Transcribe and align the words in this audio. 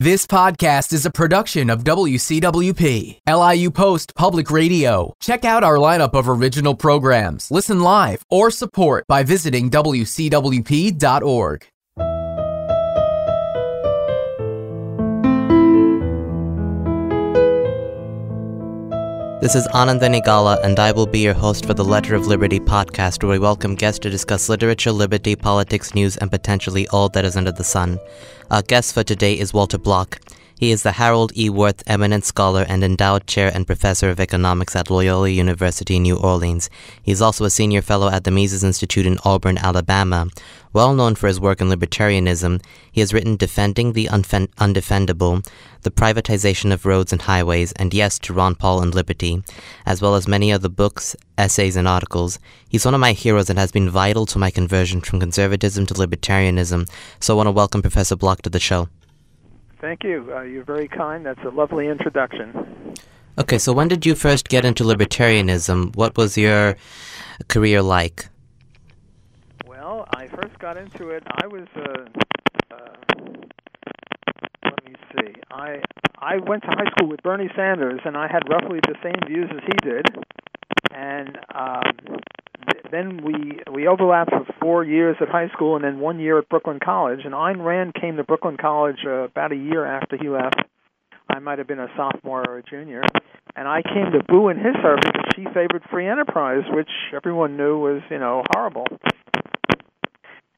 This 0.00 0.28
podcast 0.28 0.92
is 0.92 1.04
a 1.06 1.10
production 1.10 1.68
of 1.68 1.82
WCWP, 1.82 3.18
LIU 3.28 3.70
Post 3.72 4.14
Public 4.14 4.48
Radio. 4.48 5.12
Check 5.18 5.44
out 5.44 5.64
our 5.64 5.74
lineup 5.74 6.14
of 6.14 6.28
original 6.28 6.76
programs, 6.76 7.50
listen 7.50 7.80
live, 7.80 8.22
or 8.30 8.52
support 8.52 9.06
by 9.08 9.24
visiting 9.24 9.70
WCWP.org. 9.70 11.66
This 19.40 19.54
is 19.54 19.68
Ananda 19.68 20.08
Nigala, 20.08 20.60
and 20.64 20.80
I 20.80 20.90
will 20.90 21.06
be 21.06 21.20
your 21.20 21.32
host 21.32 21.64
for 21.64 21.72
the 21.72 21.84
Letter 21.84 22.16
of 22.16 22.26
Liberty 22.26 22.58
podcast, 22.58 23.22
where 23.22 23.30
we 23.30 23.38
welcome 23.38 23.76
guests 23.76 24.00
to 24.00 24.10
discuss 24.10 24.48
literature, 24.48 24.90
liberty, 24.90 25.36
politics, 25.36 25.94
news, 25.94 26.16
and 26.16 26.28
potentially 26.28 26.88
all 26.88 27.08
that 27.10 27.24
is 27.24 27.36
under 27.36 27.52
the 27.52 27.62
sun. 27.62 28.00
Our 28.50 28.62
guest 28.62 28.94
for 28.94 29.04
today 29.04 29.38
is 29.38 29.54
Walter 29.54 29.78
Block. 29.78 30.18
He 30.58 30.72
is 30.72 30.82
the 30.82 30.90
Harold 30.90 31.30
E. 31.36 31.48
Wirth 31.48 31.84
Eminent 31.86 32.24
Scholar 32.24 32.66
and 32.68 32.82
Endowed 32.82 33.28
Chair 33.28 33.48
and 33.54 33.64
Professor 33.64 34.10
of 34.10 34.18
Economics 34.18 34.74
at 34.74 34.90
Loyola 34.90 35.28
University, 35.28 36.00
New 36.00 36.16
Orleans. 36.16 36.68
He 37.00 37.12
is 37.12 37.22
also 37.22 37.44
a 37.44 37.50
Senior 37.50 37.80
Fellow 37.80 38.10
at 38.10 38.24
the 38.24 38.32
Mises 38.32 38.64
Institute 38.64 39.06
in 39.06 39.20
Auburn, 39.24 39.56
Alabama. 39.56 40.26
Well 40.72 40.94
known 40.94 41.14
for 41.14 41.28
his 41.28 41.38
work 41.38 41.60
in 41.60 41.68
libertarianism, 41.68 42.60
he 42.90 43.00
has 43.00 43.14
written 43.14 43.36
Defending 43.36 43.92
the 43.92 44.06
Unfen- 44.06 44.52
Undefendable, 44.56 45.46
The 45.82 45.92
Privatization 45.92 46.72
of 46.72 46.84
Roads 46.84 47.12
and 47.12 47.22
Highways, 47.22 47.70
and 47.74 47.94
Yes 47.94 48.18
to 48.18 48.32
Ron 48.32 48.56
Paul 48.56 48.82
and 48.82 48.92
Liberty, 48.92 49.44
as 49.86 50.02
well 50.02 50.16
as 50.16 50.26
many 50.26 50.50
other 50.50 50.68
books, 50.68 51.14
essays, 51.38 51.76
and 51.76 51.86
articles. 51.86 52.40
He's 52.68 52.84
one 52.84 52.94
of 52.94 53.00
my 53.00 53.12
heroes 53.12 53.48
and 53.48 53.60
has 53.60 53.70
been 53.70 53.88
vital 53.88 54.26
to 54.26 54.40
my 54.40 54.50
conversion 54.50 55.02
from 55.02 55.20
conservatism 55.20 55.86
to 55.86 55.94
libertarianism, 55.94 56.90
so 57.20 57.34
I 57.34 57.36
want 57.36 57.46
to 57.46 57.52
welcome 57.52 57.80
Professor 57.80 58.16
Block 58.16 58.42
to 58.42 58.50
the 58.50 58.58
show. 58.58 58.88
Thank 59.80 60.02
you. 60.02 60.32
Uh, 60.34 60.42
you're 60.42 60.64
very 60.64 60.88
kind. 60.88 61.24
That's 61.24 61.42
a 61.44 61.50
lovely 61.50 61.86
introduction. 61.86 62.94
Okay, 63.38 63.58
so 63.58 63.72
when 63.72 63.86
did 63.86 64.04
you 64.04 64.16
first 64.16 64.48
get 64.48 64.64
into 64.64 64.82
libertarianism? 64.82 65.94
What 65.94 66.16
was 66.16 66.36
your 66.36 66.76
career 67.46 67.80
like? 67.82 68.28
Well, 69.64 70.08
I 70.10 70.26
first 70.26 70.58
got 70.58 70.76
into 70.76 71.10
it. 71.10 71.22
I 71.30 71.46
was. 71.46 71.68
Uh, 71.76 72.06
uh, 72.74 73.14
let 74.64 74.84
me 74.84 74.94
see. 75.14 75.34
I 75.52 75.80
I 76.18 76.38
went 76.38 76.64
to 76.64 76.70
high 76.70 76.90
school 76.96 77.08
with 77.08 77.22
Bernie 77.22 77.50
Sanders, 77.54 78.00
and 78.04 78.16
I 78.16 78.26
had 78.26 78.48
roughly 78.48 78.80
the 78.80 78.96
same 79.02 79.20
views 79.28 79.48
as 79.52 79.62
he 79.64 79.88
did. 79.88 80.06
And 80.92 81.38
um, 81.54 82.18
then 82.90 83.22
we 83.22 83.60
we 83.72 83.86
overlapped 83.86 84.30
for 84.30 84.46
four 84.60 84.84
years 84.84 85.16
at 85.20 85.28
high 85.28 85.48
school 85.48 85.76
and 85.76 85.84
then 85.84 86.00
one 86.00 86.20
year 86.20 86.38
at 86.38 86.48
Brooklyn 86.48 86.78
College. 86.82 87.20
And 87.24 87.34
Ayn 87.34 87.64
Rand 87.64 87.94
came 87.94 88.16
to 88.16 88.24
Brooklyn 88.24 88.56
College 88.56 88.98
uh, 89.06 89.24
about 89.24 89.52
a 89.52 89.56
year 89.56 89.84
after 89.84 90.16
he 90.16 90.28
left. 90.28 90.62
I 91.28 91.38
might 91.40 91.58
have 91.58 91.66
been 91.66 91.80
a 91.80 91.88
sophomore 91.96 92.42
or 92.48 92.58
a 92.58 92.62
junior, 92.62 93.02
and 93.54 93.68
I 93.68 93.82
came 93.82 94.12
to 94.12 94.24
boo 94.26 94.48
in 94.48 94.56
his 94.56 94.74
service 94.82 95.10
because 95.12 95.32
she 95.36 95.44
favored 95.44 95.82
free 95.90 96.08
enterprise, 96.08 96.64
which 96.70 96.88
everyone 97.14 97.56
knew 97.56 97.78
was 97.78 98.02
you 98.10 98.18
know 98.18 98.42
horrible. 98.54 98.86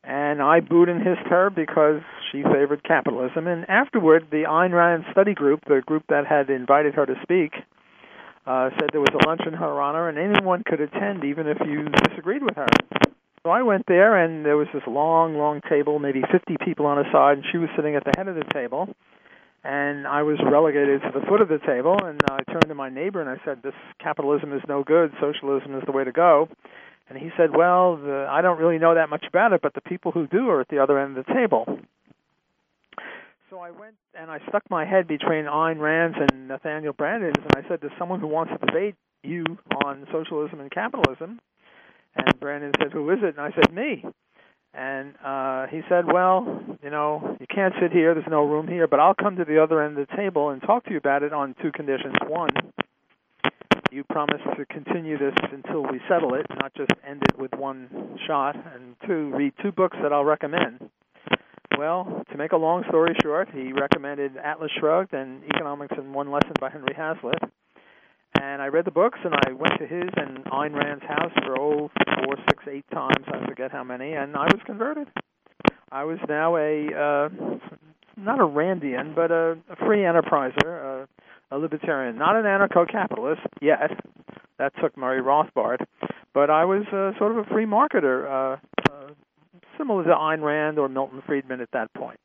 And 0.04 0.40
I 0.42 0.60
booed 0.60 0.88
in 0.88 1.00
his 1.00 1.18
turn 1.28 1.52
because 1.54 2.00
she 2.30 2.42
favored 2.42 2.82
capitalism. 2.82 3.46
And 3.46 3.68
afterward, 3.68 4.26
the 4.30 4.44
Ayn 4.48 4.72
Rand 4.72 5.04
study 5.12 5.34
group, 5.34 5.60
the 5.66 5.82
group 5.84 6.04
that 6.08 6.26
had 6.26 6.50
invited 6.50 6.94
her 6.94 7.06
to 7.06 7.14
speak, 7.22 7.52
uh, 8.50 8.70
said 8.78 8.90
there 8.90 9.00
was 9.00 9.14
a 9.14 9.28
lunch 9.28 9.42
in 9.46 9.52
her 9.52 9.80
honor 9.80 10.08
and 10.08 10.18
anyone 10.18 10.64
could 10.66 10.80
attend 10.80 11.24
even 11.24 11.46
if 11.46 11.58
you 11.64 11.84
disagreed 12.08 12.42
with 12.42 12.56
her. 12.56 12.66
So 13.44 13.50
I 13.50 13.62
went 13.62 13.84
there 13.86 14.16
and 14.22 14.44
there 14.44 14.56
was 14.56 14.66
this 14.74 14.82
long, 14.88 15.38
long 15.38 15.60
table, 15.68 16.00
maybe 16.00 16.22
50 16.30 16.56
people 16.64 16.86
on 16.86 16.98
a 16.98 17.04
side, 17.12 17.38
and 17.38 17.46
she 17.50 17.58
was 17.58 17.70
sitting 17.76 17.94
at 17.94 18.04
the 18.04 18.12
head 18.16 18.26
of 18.26 18.34
the 18.34 18.44
table. 18.52 18.88
And 19.62 20.06
I 20.06 20.22
was 20.22 20.38
relegated 20.42 21.02
to 21.02 21.12
the 21.14 21.24
foot 21.26 21.40
of 21.40 21.48
the 21.48 21.58
table, 21.58 21.96
and 22.02 22.18
I 22.30 22.42
turned 22.50 22.68
to 22.68 22.74
my 22.74 22.88
neighbor 22.88 23.20
and 23.20 23.28
I 23.28 23.36
said, 23.44 23.62
"This 23.62 23.74
capitalism 23.98 24.52
is 24.54 24.62
no 24.66 24.82
good. 24.82 25.12
Socialism 25.20 25.76
is 25.76 25.84
the 25.84 25.92
way 25.92 26.02
to 26.02 26.12
go." 26.12 26.48
And 27.08 27.18
he 27.18 27.30
said, 27.36 27.54
"Well, 27.54 27.96
the, 27.96 28.26
I 28.28 28.40
don't 28.40 28.58
really 28.58 28.78
know 28.78 28.94
that 28.94 29.10
much 29.10 29.26
about 29.28 29.52
it, 29.52 29.60
but 29.60 29.74
the 29.74 29.82
people 29.82 30.12
who 30.12 30.26
do 30.26 30.48
are 30.48 30.62
at 30.62 30.68
the 30.68 30.78
other 30.78 30.98
end 30.98 31.18
of 31.18 31.26
the 31.26 31.34
table." 31.34 31.78
So 33.50 33.58
I 33.58 33.72
went 33.72 33.96
and 34.14 34.30
I 34.30 34.38
stuck 34.48 34.62
my 34.70 34.84
head 34.84 35.08
between 35.08 35.46
Ayn 35.46 35.80
Rand's 35.80 36.16
and 36.20 36.46
Nathaniel 36.46 36.92
Branden's, 36.92 37.34
and 37.36 37.52
I 37.56 37.68
said, 37.68 37.80
"There's 37.80 37.92
someone 37.98 38.20
who 38.20 38.28
wants 38.28 38.52
to 38.52 38.64
debate 38.64 38.94
you 39.24 39.44
on 39.84 40.06
socialism 40.12 40.60
and 40.60 40.70
capitalism." 40.70 41.40
And 42.14 42.38
Branden 42.38 42.70
said, 42.80 42.92
"Who 42.92 43.10
is 43.10 43.18
it?" 43.24 43.36
And 43.36 43.40
I 43.40 43.50
said, 43.50 43.72
"Me." 43.72 44.04
And 44.72 45.14
uh, 45.24 45.66
he 45.66 45.80
said, 45.88 46.06
"Well, 46.06 46.62
you 46.80 46.90
know, 46.90 47.36
you 47.40 47.46
can't 47.52 47.74
sit 47.82 47.90
here. 47.90 48.14
There's 48.14 48.30
no 48.30 48.44
room 48.44 48.68
here, 48.68 48.86
but 48.86 49.00
I'll 49.00 49.16
come 49.16 49.34
to 49.36 49.44
the 49.44 49.60
other 49.60 49.82
end 49.82 49.98
of 49.98 50.06
the 50.06 50.16
table 50.16 50.50
and 50.50 50.62
talk 50.62 50.84
to 50.84 50.92
you 50.92 50.98
about 50.98 51.24
it 51.24 51.32
on 51.32 51.56
two 51.60 51.72
conditions. 51.72 52.14
One, 52.28 52.50
you 53.90 54.04
promise 54.04 54.42
to 54.56 54.64
continue 54.66 55.18
this 55.18 55.34
until 55.50 55.82
we 55.82 56.00
settle 56.08 56.34
it, 56.34 56.46
not 56.60 56.72
just 56.74 56.92
end 57.04 57.24
it 57.24 57.36
with 57.36 57.52
one 57.54 58.16
shot. 58.28 58.54
And 58.54 58.94
two, 59.08 59.34
read 59.34 59.54
two 59.60 59.72
books 59.72 59.96
that 60.00 60.12
I'll 60.12 60.24
recommend." 60.24 60.88
Well, 61.78 62.24
to 62.30 62.36
make 62.36 62.52
a 62.52 62.56
long 62.56 62.84
story 62.88 63.16
short, 63.22 63.48
he 63.52 63.72
recommended 63.72 64.36
Atlas 64.36 64.70
Shrugged 64.78 65.14
and 65.14 65.42
Economics 65.44 65.94
in 65.96 66.12
One 66.12 66.30
Lesson 66.30 66.52
by 66.60 66.70
Henry 66.70 66.94
Hazlitt. 66.94 67.42
And 68.40 68.62
I 68.62 68.66
read 68.66 68.84
the 68.84 68.90
books, 68.90 69.18
and 69.24 69.34
I 69.34 69.52
went 69.52 69.78
to 69.78 69.86
his 69.86 70.08
and 70.16 70.44
Ayn 70.46 70.74
Rand's 70.74 71.04
house 71.04 71.32
for 71.44 71.58
oh, 71.58 71.90
four, 72.24 72.36
six, 72.48 72.64
eight 72.70 72.84
times, 72.92 73.24
I 73.28 73.46
forget 73.46 73.70
how 73.72 73.84
many, 73.84 74.12
and 74.12 74.36
I 74.36 74.44
was 74.44 74.60
converted. 74.66 75.08
I 75.92 76.04
was 76.04 76.18
now 76.28 76.56
a 76.56 76.86
uh, 76.94 77.28
not 78.16 78.38
a 78.38 78.44
Randian, 78.44 79.14
but 79.14 79.30
a, 79.30 79.56
a 79.70 79.76
free 79.84 80.00
enterpriser, 80.00 80.62
a, 80.66 81.08
a 81.50 81.56
libertarian, 81.58 82.16
not 82.16 82.36
an 82.36 82.44
anarcho-capitalist 82.44 83.40
yet. 83.60 83.90
That 84.58 84.72
took 84.80 84.96
Murray 84.96 85.22
Rothbard, 85.22 85.78
but 86.34 86.50
I 86.50 86.64
was 86.66 86.84
uh, 86.92 87.18
sort 87.18 87.32
of 87.32 87.38
a 87.38 87.44
free 87.44 87.64
marketer, 87.64 88.26
uh, 88.28 88.56
uh, 88.92 89.10
similar 89.80 90.04
to 90.04 90.10
Ayn 90.10 90.42
Rand 90.42 90.78
or 90.78 90.88
Milton 90.88 91.22
Friedman 91.26 91.60
at 91.60 91.70
that 91.72 91.92
point. 91.94 92.20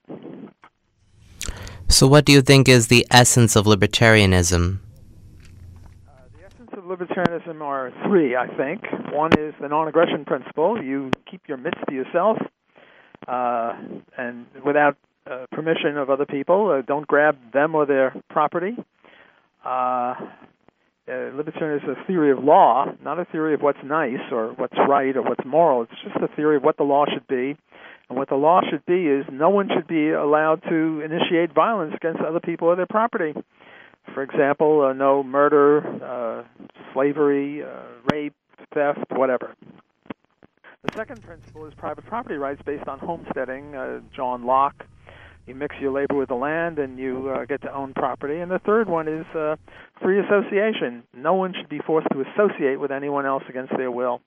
So, 1.88 2.08
what 2.08 2.26
do 2.26 2.34
you 2.34 2.42
think 2.42 2.68
is 2.68 2.88
the 2.88 3.08
essence 3.10 3.56
of 3.56 3.66
libertarianism? 3.66 4.80
Uh, 6.08 6.12
the 6.38 6.46
essence 6.46 6.72
of 6.74 6.84
libertarianism 6.84 7.62
are 7.62 7.94
three, 8.06 8.36
I 8.36 8.48
think. 8.48 8.84
One 9.14 9.32
is 9.40 9.54
the 9.62 9.70
non-aggression 9.70 10.26
principle. 10.26 10.84
You 10.84 11.12
keep 11.30 11.48
your 11.48 11.58
mitts 11.58 11.80
to 11.88 11.96
yourself, 11.96 12.38
uh, 13.28 13.78
and 14.18 14.46
without 14.66 14.98
uh, 15.30 15.46
permission 15.52 15.98
of 15.98 16.10
other 16.10 16.26
people. 16.26 16.72
Uh, 16.72 16.82
don't 16.82 17.08
grab 17.08 17.38
them 17.54 17.76
or 17.76 17.86
their 17.86 18.14
property. 18.30 18.76
Uh, 21.08 21.12
libertarianism 21.12 21.92
is 21.92 21.98
a 22.02 22.08
theory 22.08 22.32
of 22.32 22.44
law, 22.44 22.86
not 23.04 23.20
a 23.20 23.26
theory 23.26 23.54
of 23.54 23.62
what's 23.62 23.78
nice 23.84 24.32
or 24.32 24.54
what's 24.54 24.74
right 24.90 25.16
or 25.16 25.22
what's 25.22 25.46
moral. 25.46 25.84
It's 25.84 25.92
just 26.04 26.16
a 26.16 26.36
theory 26.36 26.58
of 26.58 26.64
what 26.64 26.78
the 26.78 26.84
law 26.84 27.06
should 27.12 27.28
be. 27.28 27.56
And 28.10 28.18
what 28.18 28.30
the 28.30 28.36
law 28.36 28.62
should 28.68 28.86
be 28.86 29.08
is 29.08 29.26
no 29.32 29.50
one 29.50 29.70
should 29.74 29.88
be 29.88 30.12
allowed 30.12 30.64
to 30.64 31.02
initiate 31.02 31.54
violence 31.54 31.94
against 31.96 32.22
other 32.22 32.40
people 32.40 32.68
or 32.68 32.76
their 32.76 32.88
property. 32.88 33.34
For 34.14 34.24
example, 34.24 34.82
uh, 34.82 34.94
no 34.94 35.24
murder, 35.24 35.82
uh, 36.04 36.44
slavery, 36.94 37.64
uh, 37.64 37.84
rape, 38.12 38.34
theft, 38.74 39.06
whatever. 39.12 39.56
The 40.84 40.94
second 40.96 41.24
principle 41.24 41.66
is 41.66 41.74
private 41.76 42.06
property 42.06 42.36
rights 42.36 42.62
based 42.64 42.88
on 42.88 43.00
homesteading. 43.00 43.76
Uh, 43.76 44.02
John 44.16 44.44
Locke 44.44 44.86
you 45.46 45.56
mix 45.56 45.76
your 45.80 45.92
labor 45.92 46.16
with 46.16 46.30
the 46.30 46.36
land 46.36 46.80
and 46.80 46.98
you 46.98 47.30
uh, 47.30 47.46
get 47.46 47.62
to 47.62 47.74
own 47.74 47.94
property. 47.94 48.40
And 48.40 48.50
the 48.50 48.60
third 48.60 48.90
one 48.90 49.08
is 49.08 49.26
uh, 49.36 49.56
free 50.02 50.20
association. 50.20 51.04
No 51.14 51.34
one 51.34 51.54
should 51.54 51.70
be 51.70 51.80
forced 51.86 52.08
to 52.14 52.22
associate 52.22 52.80
with 52.80 52.92
anyone 52.92 53.26
else 53.26 53.44
against 53.50 53.74
their 53.78 53.92
will. 53.92 54.22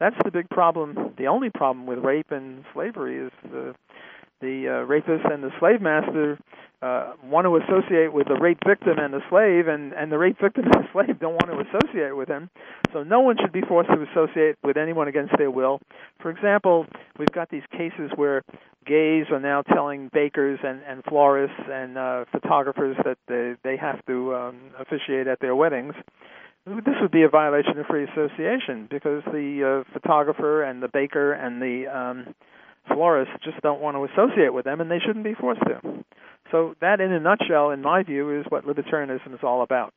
That's 0.00 0.16
the 0.24 0.30
big 0.30 0.48
problem. 0.48 1.14
The 1.18 1.26
only 1.26 1.50
problem 1.50 1.86
with 1.86 1.98
rape 1.98 2.30
and 2.30 2.64
slavery 2.72 3.26
is 3.26 3.32
the 3.44 3.74
the 4.42 4.68
uh, 4.68 4.86
rapist 4.86 5.24
and 5.24 5.42
the 5.42 5.50
slave 5.58 5.80
master 5.80 6.38
uh, 6.82 7.12
want 7.24 7.46
to 7.46 7.56
associate 7.56 8.12
with 8.12 8.26
the 8.26 8.34
rape 8.34 8.58
victim 8.66 8.98
and 8.98 9.14
the 9.14 9.20
slave, 9.30 9.68
and, 9.68 9.92
and 9.92 10.10
the 10.10 10.18
rape 10.18 10.36
victim 10.40 10.64
and 10.74 10.84
the 10.84 10.88
slave 10.92 11.18
don't 11.20 11.34
want 11.34 11.46
to 11.46 11.78
associate 11.78 12.14
with 12.16 12.28
him. 12.28 12.50
So 12.92 13.04
no 13.04 13.20
one 13.20 13.36
should 13.40 13.52
be 13.52 13.62
forced 13.62 13.88
to 13.88 14.04
associate 14.10 14.56
with 14.62 14.76
anyone 14.76 15.08
against 15.08 15.32
their 15.38 15.50
will. 15.50 15.80
For 16.20 16.30
example, 16.30 16.86
we've 17.18 17.30
got 17.32 17.48
these 17.50 17.62
cases 17.70 18.10
where 18.16 18.42
gays 18.84 19.26
are 19.30 19.38
now 19.38 19.62
telling 19.62 20.10
bakers 20.12 20.58
and, 20.64 20.82
and 20.82 21.04
florists 21.04 21.56
and 21.70 21.96
uh, 21.96 22.24
photographers 22.32 22.96
that 23.04 23.18
they, 23.28 23.54
they 23.62 23.76
have 23.76 24.04
to 24.06 24.34
um, 24.34 24.56
officiate 24.78 25.28
at 25.28 25.38
their 25.38 25.54
weddings. 25.54 25.94
This 26.66 26.94
would 27.00 27.10
be 27.10 27.22
a 27.22 27.28
violation 27.28 27.78
of 27.78 27.86
free 27.86 28.04
association 28.04 28.86
because 28.90 29.22
the 29.26 29.84
uh, 29.84 29.92
photographer 29.92 30.62
and 30.62 30.80
the 30.80 30.88
baker 30.88 31.32
and 31.32 31.60
the 31.60 31.86
um, 31.88 32.34
florists 32.88 33.34
just 33.44 33.60
don't 33.62 33.80
want 33.80 33.96
to 33.96 34.04
associate 34.04 34.52
with 34.52 34.64
them, 34.64 34.80
and 34.80 34.90
they 34.90 34.98
shouldn't 34.98 35.24
be 35.24 35.34
forced 35.34 35.62
to. 35.62 36.04
So 36.50 36.74
that, 36.80 37.00
in 37.00 37.12
a 37.12 37.20
nutshell, 37.20 37.70
in 37.70 37.82
my 37.82 38.02
view, 38.02 38.38
is 38.38 38.46
what 38.48 38.66
libertarianism 38.66 39.32
is 39.34 39.40
all 39.42 39.62
about. 39.62 39.94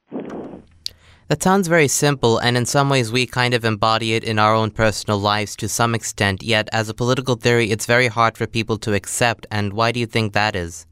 That 1.28 1.42
sounds 1.42 1.68
very 1.68 1.88
simple, 1.88 2.38
and 2.38 2.56
in 2.56 2.68
some 2.68 2.88
ways 2.88 3.12
we 3.12 3.26
kind 3.26 3.56
of 3.56 3.66
embody 3.66 4.14
it 4.14 4.24
in 4.24 4.38
our 4.38 4.54
own 4.54 4.70
personal 4.70 5.18
lives 5.18 5.56
to 5.56 5.68
some 5.68 5.96
extent, 5.96 6.44
yet 6.44 6.70
as 6.72 6.88
a 6.88 6.94
political 6.94 7.36
theory, 7.36 7.72
it's 7.72 7.88
very 7.88 8.08
hard 8.08 8.38
for 8.38 8.46
people 8.46 8.78
to 8.80 8.94
accept. 8.94 9.48
And 9.50 9.74
why 9.74 9.92
do 9.92 10.00
you 10.00 10.06
think 10.06 10.34
that 10.34 10.56
is? 10.56 10.86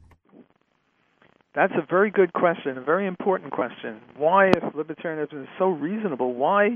That's 1.54 1.72
a 1.74 1.86
very 1.88 2.10
good 2.10 2.32
question, 2.32 2.76
a 2.76 2.80
very 2.80 3.06
important 3.06 3.52
question. 3.52 4.00
Why, 4.16 4.48
if 4.48 4.62
libertarianism 4.74 5.44
is 5.44 5.48
so 5.56 5.68
reasonable, 5.68 6.34
why 6.34 6.74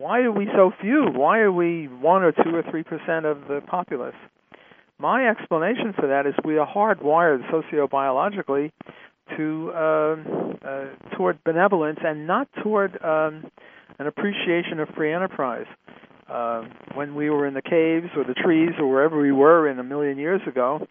why 0.00 0.20
are 0.20 0.32
we 0.32 0.46
so 0.56 0.72
few? 0.80 1.08
Why 1.14 1.40
are 1.40 1.52
we 1.52 1.86
one 1.86 2.22
or 2.22 2.32
two 2.32 2.54
or 2.54 2.62
three 2.70 2.82
percent 2.82 3.26
of 3.26 3.46
the 3.48 3.60
populace? 3.66 4.14
My 4.98 5.28
explanation 5.28 5.92
for 5.94 6.08
that 6.08 6.26
is 6.26 6.32
we 6.42 6.56
are 6.56 6.66
hardwired 6.66 7.42
sociobiologically 7.50 8.72
to 9.36 9.72
uh, 9.74 10.16
uh, 10.66 10.84
toward 11.16 11.44
benevolence 11.44 11.98
and 12.02 12.26
not 12.26 12.48
toward 12.62 12.92
um, 13.04 13.50
an 13.98 14.06
appreciation 14.06 14.80
of 14.80 14.88
free 14.96 15.12
enterprise. 15.12 15.66
Uh, 16.28 16.62
when 16.94 17.14
we 17.14 17.28
were 17.28 17.46
in 17.46 17.54
the 17.54 17.62
caves 17.62 18.08
or 18.16 18.24
the 18.24 18.34
trees 18.34 18.70
or 18.78 18.88
wherever 18.88 19.20
we 19.20 19.32
were 19.32 19.68
in 19.68 19.78
a 19.78 19.84
million 19.84 20.16
years 20.16 20.40
ago, 20.46 20.86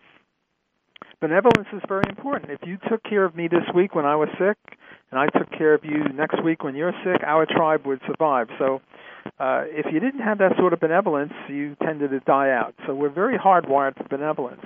benevolence 1.20 1.68
is 1.74 1.82
very 1.88 2.04
important. 2.10 2.52
If 2.52 2.60
you 2.68 2.78
took 2.90 3.02
care 3.04 3.26
of 3.26 3.36
me 3.36 3.48
this 3.48 3.64
week 3.74 3.96
when 3.96 4.06
I 4.06 4.18
was 4.18 4.30
sick, 4.38 4.58
and 5.12 5.20
I 5.20 5.28
took 5.28 5.50
care 5.52 5.74
of 5.74 5.84
you 5.84 6.04
next 6.14 6.44
week 6.44 6.64
when 6.64 6.76
you're 6.76 6.94
sick, 7.04 7.22
our 7.26 7.46
tribe 7.46 7.86
would 7.86 8.00
survive. 8.08 8.48
So, 8.58 8.82
uh, 9.40 9.64
if 9.68 9.86
you 9.92 10.00
didn't 10.00 10.22
have 10.22 10.40
that 10.40 10.54
sort 10.58 10.74
of 10.74 10.80
benevolence, 10.80 11.34
you 11.48 11.76
tended 11.84 12.12
to 12.12 12.20
die 12.22 12.52
out. 12.52 12.74
So 12.86 12.94
we're 12.94 13.10
very 13.10 13.38
hardwired 13.38 13.98
for 13.98 14.04
benevolence. 14.10 14.66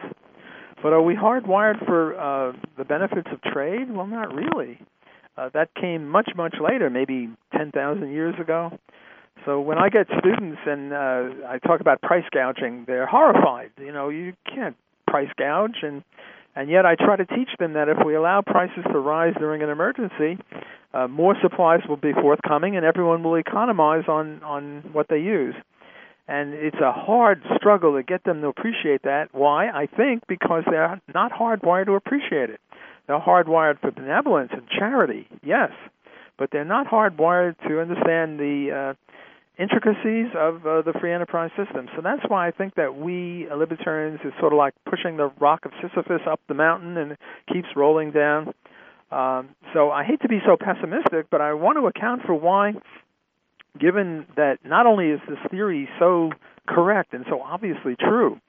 But 0.82 0.94
are 0.94 1.02
we 1.02 1.16
hardwired 1.16 1.86
for 1.86 2.20
uh, 2.20 2.54
the 2.78 2.84
benefits 2.84 3.28
of 3.32 3.42
trade? 3.42 3.90
Well, 3.90 4.08
not 4.08 4.34
really. 4.34 4.80
Uh, 5.38 5.50
that 5.54 5.74
came 5.76 6.08
much, 6.08 6.30
much 6.36 6.56
later, 6.62 6.90
maybe 6.90 7.30
10,000 7.58 8.12
years 8.12 8.36
ago. 8.40 8.78
So 9.46 9.62
when 9.62 9.78
I 9.78 9.90
get 9.90 10.08
students 10.20 10.60
and 10.66 10.94
uh, 10.94 11.48
I 11.48 11.60
talk 11.66 11.82
about 11.82 12.02
price 12.02 12.26
gouging, 12.32 12.86
they're 12.86 13.08
horrified. 13.08 13.72
You 13.78 13.92
know, 13.92 14.10
you 14.10 14.34
can't 14.54 14.76
price 15.08 15.30
gouge, 15.38 15.78
and 15.82 16.04
and 16.56 16.70
yet 16.70 16.86
I 16.86 16.96
try 16.96 17.16
to 17.16 17.26
teach 17.26 17.50
them 17.60 17.74
that 17.74 17.90
if 17.90 17.98
we 18.06 18.16
allow 18.16 18.42
prices 18.42 18.84
to 18.92 19.00
rise 19.00 19.34
during 19.38 19.62
an 19.64 19.70
emergency, 19.70 20.38
uh, 20.94 21.08
more 21.08 21.36
supplies 21.42 21.82
will 21.88 21.98
be 21.98 22.14
forthcoming, 22.14 22.76
and 22.76 22.86
everyone 22.86 23.24
will 23.24 23.36
economize 23.36 24.04
on 24.08 24.44
on 24.44 24.84
what 24.94 25.08
they 25.10 25.20
use. 25.20 25.56
And 26.28 26.54
it's 26.54 26.78
a 26.78 26.92
hard 26.92 27.44
struggle 27.58 27.96
to 27.96 28.04
get 28.04 28.24
them 28.24 28.42
to 28.42 28.48
appreciate 28.48 29.02
that. 29.04 29.30
Why? 29.34 29.68
I 29.70 29.88
think 29.88 30.24
because 30.28 30.64
they're 30.70 31.02
not 31.14 31.32
hardwired 31.34 31.88
to 31.88 31.94
appreciate 31.94 32.50
it. 32.50 32.62
They're 33.08 33.20
hardwired 33.20 33.82
for 33.82 33.92
benevolence 33.92 34.52
and 34.54 34.64
charity, 34.70 35.28
yes, 35.44 35.72
but 36.38 36.50
they're 36.52 36.64
not 36.64 36.88
hardwired 36.88 37.56
to 37.68 37.82
understand 37.82 38.40
the 38.40 38.72
uh, 38.72 39.14
intricacies 39.58 40.28
of 40.36 40.66
uh, 40.66 40.82
the 40.82 40.94
free 41.00 41.14
enterprise 41.14 41.52
system. 41.56 41.88
So 41.96 42.02
that's 42.02 42.24
why 42.28 42.48
I 42.48 42.52
think 42.52 42.76
that 42.76 42.96
we 42.98 43.48
uh, 43.50 43.56
libertarians 43.56 44.20
is 44.26 44.34
sort 44.40 44.54
of 44.54 44.58
like 44.58 44.74
pushing 44.90 45.18
the 45.18 45.32
rock 45.40 45.66
of 45.66 45.72
Sisyphus 45.82 46.22
up 46.30 46.40
the 46.48 46.54
mountain 46.56 46.98
and 46.98 47.12
it 47.14 47.20
keeps 47.52 47.68
rolling 47.76 48.12
down. 48.12 48.54
Um, 49.12 49.50
so 49.74 49.92
I 49.92 50.04
hate 50.04 50.22
to 50.22 50.28
be 50.28 50.40
so 50.46 50.58
pessimistic, 50.60 51.30
but 51.30 51.40
I 51.40 51.54
want 51.54 51.78
to 51.78 51.86
account 51.86 52.24
for 52.26 52.34
why, 52.34 52.74
given 53.80 54.26
that 54.36 54.58
not 54.66 54.88
only 54.88 55.10
is 55.10 55.20
this 55.30 55.38
theory 55.52 55.88
so 56.00 56.32
correct 56.68 57.14
and 57.14 57.24
so 57.30 57.42
obviously 57.42 57.96
true, 57.96 58.40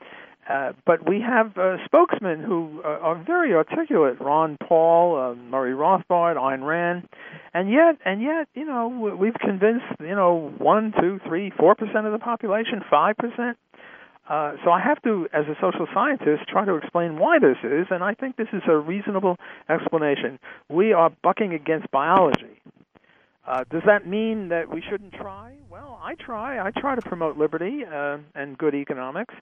uh, 0.48 0.72
but 0.84 1.08
we 1.08 1.20
have 1.20 1.56
uh, 1.56 1.76
spokesmen 1.86 2.42
who 2.42 2.82
uh, 2.84 2.88
are 2.88 3.22
very 3.24 3.54
articulate: 3.54 4.20
Ron 4.20 4.58
Paul, 4.58 5.16
uh, 5.16 5.34
Murray 5.34 5.72
Rothbard, 5.72 6.36
Ayn 6.36 6.66
Rand, 6.66 7.08
and 7.54 7.70
yet, 7.70 7.96
and 8.04 8.20
yet, 8.20 8.48
you 8.54 8.66
know, 8.66 9.16
we've 9.18 9.34
convinced 9.34 9.86
you 10.00 10.14
know 10.14 10.52
one, 10.58 10.92
two, 11.00 11.18
three, 11.26 11.50
four 11.58 11.74
percent 11.74 12.06
of 12.06 12.12
the 12.12 12.18
population, 12.18 12.82
five 12.90 13.16
percent. 13.16 13.56
Uh, 14.28 14.54
so 14.64 14.70
I 14.70 14.80
have 14.80 15.00
to, 15.02 15.28
as 15.34 15.44
a 15.46 15.54
social 15.60 15.86
scientist, 15.92 16.48
try 16.48 16.64
to 16.64 16.76
explain 16.76 17.18
why 17.18 17.38
this 17.38 17.58
is, 17.62 17.86
and 17.90 18.02
I 18.02 18.14
think 18.14 18.36
this 18.36 18.48
is 18.52 18.62
a 18.66 18.76
reasonable 18.76 19.36
explanation. 19.68 20.38
We 20.70 20.92
are 20.94 21.10
bucking 21.22 21.52
against 21.52 21.90
biology. 21.90 22.60
Uh, 23.46 23.64
does 23.70 23.82
that 23.84 24.06
mean 24.06 24.48
that 24.48 24.72
we 24.72 24.82
shouldn't 24.88 25.12
try? 25.12 25.54
Well, 25.70 26.00
I 26.02 26.14
try. 26.14 26.58
I 26.58 26.70
try 26.70 26.94
to 26.94 27.02
promote 27.02 27.36
liberty 27.36 27.82
and 28.34 28.56
good 28.56 28.74
economics 28.74 29.34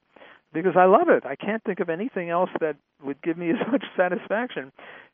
because 0.53 0.75
I 0.77 0.85
love 0.85 1.09
it. 1.09 1.25
I 1.25 1.37
can't 1.37 1.63
think 1.65 1.81
of 1.81 1.89
anything 1.89 2.31
else 2.31 2.51
that 2.61 2.77
would 3.05 3.21
give 3.23 3.37
me 3.37 3.51
as 3.51 3.57
much 3.71 3.85
satisfaction. 3.97 4.73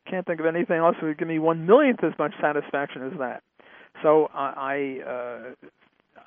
Can't 0.08 0.26
think 0.26 0.40
of 0.40 0.46
anything 0.46 0.76
else 0.76 0.96
that 1.00 1.06
would 1.06 1.18
give 1.18 1.28
me 1.28 1.38
one 1.38 1.66
millionth 1.66 2.02
as 2.02 2.12
much 2.18 2.32
satisfaction 2.40 3.02
as 3.02 3.18
that. 3.18 3.42
So 4.02 4.28
I 4.34 5.00
I, 5.04 5.10
uh, 5.10 5.40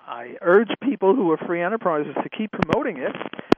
I 0.08 0.36
urge 0.42 0.70
people 0.84 1.16
who 1.16 1.32
are 1.32 1.38
free 1.38 1.62
enterprises 1.62 2.16
to 2.24 2.30
keep 2.30 2.52
promoting 2.52 2.98
it, 2.98 3.16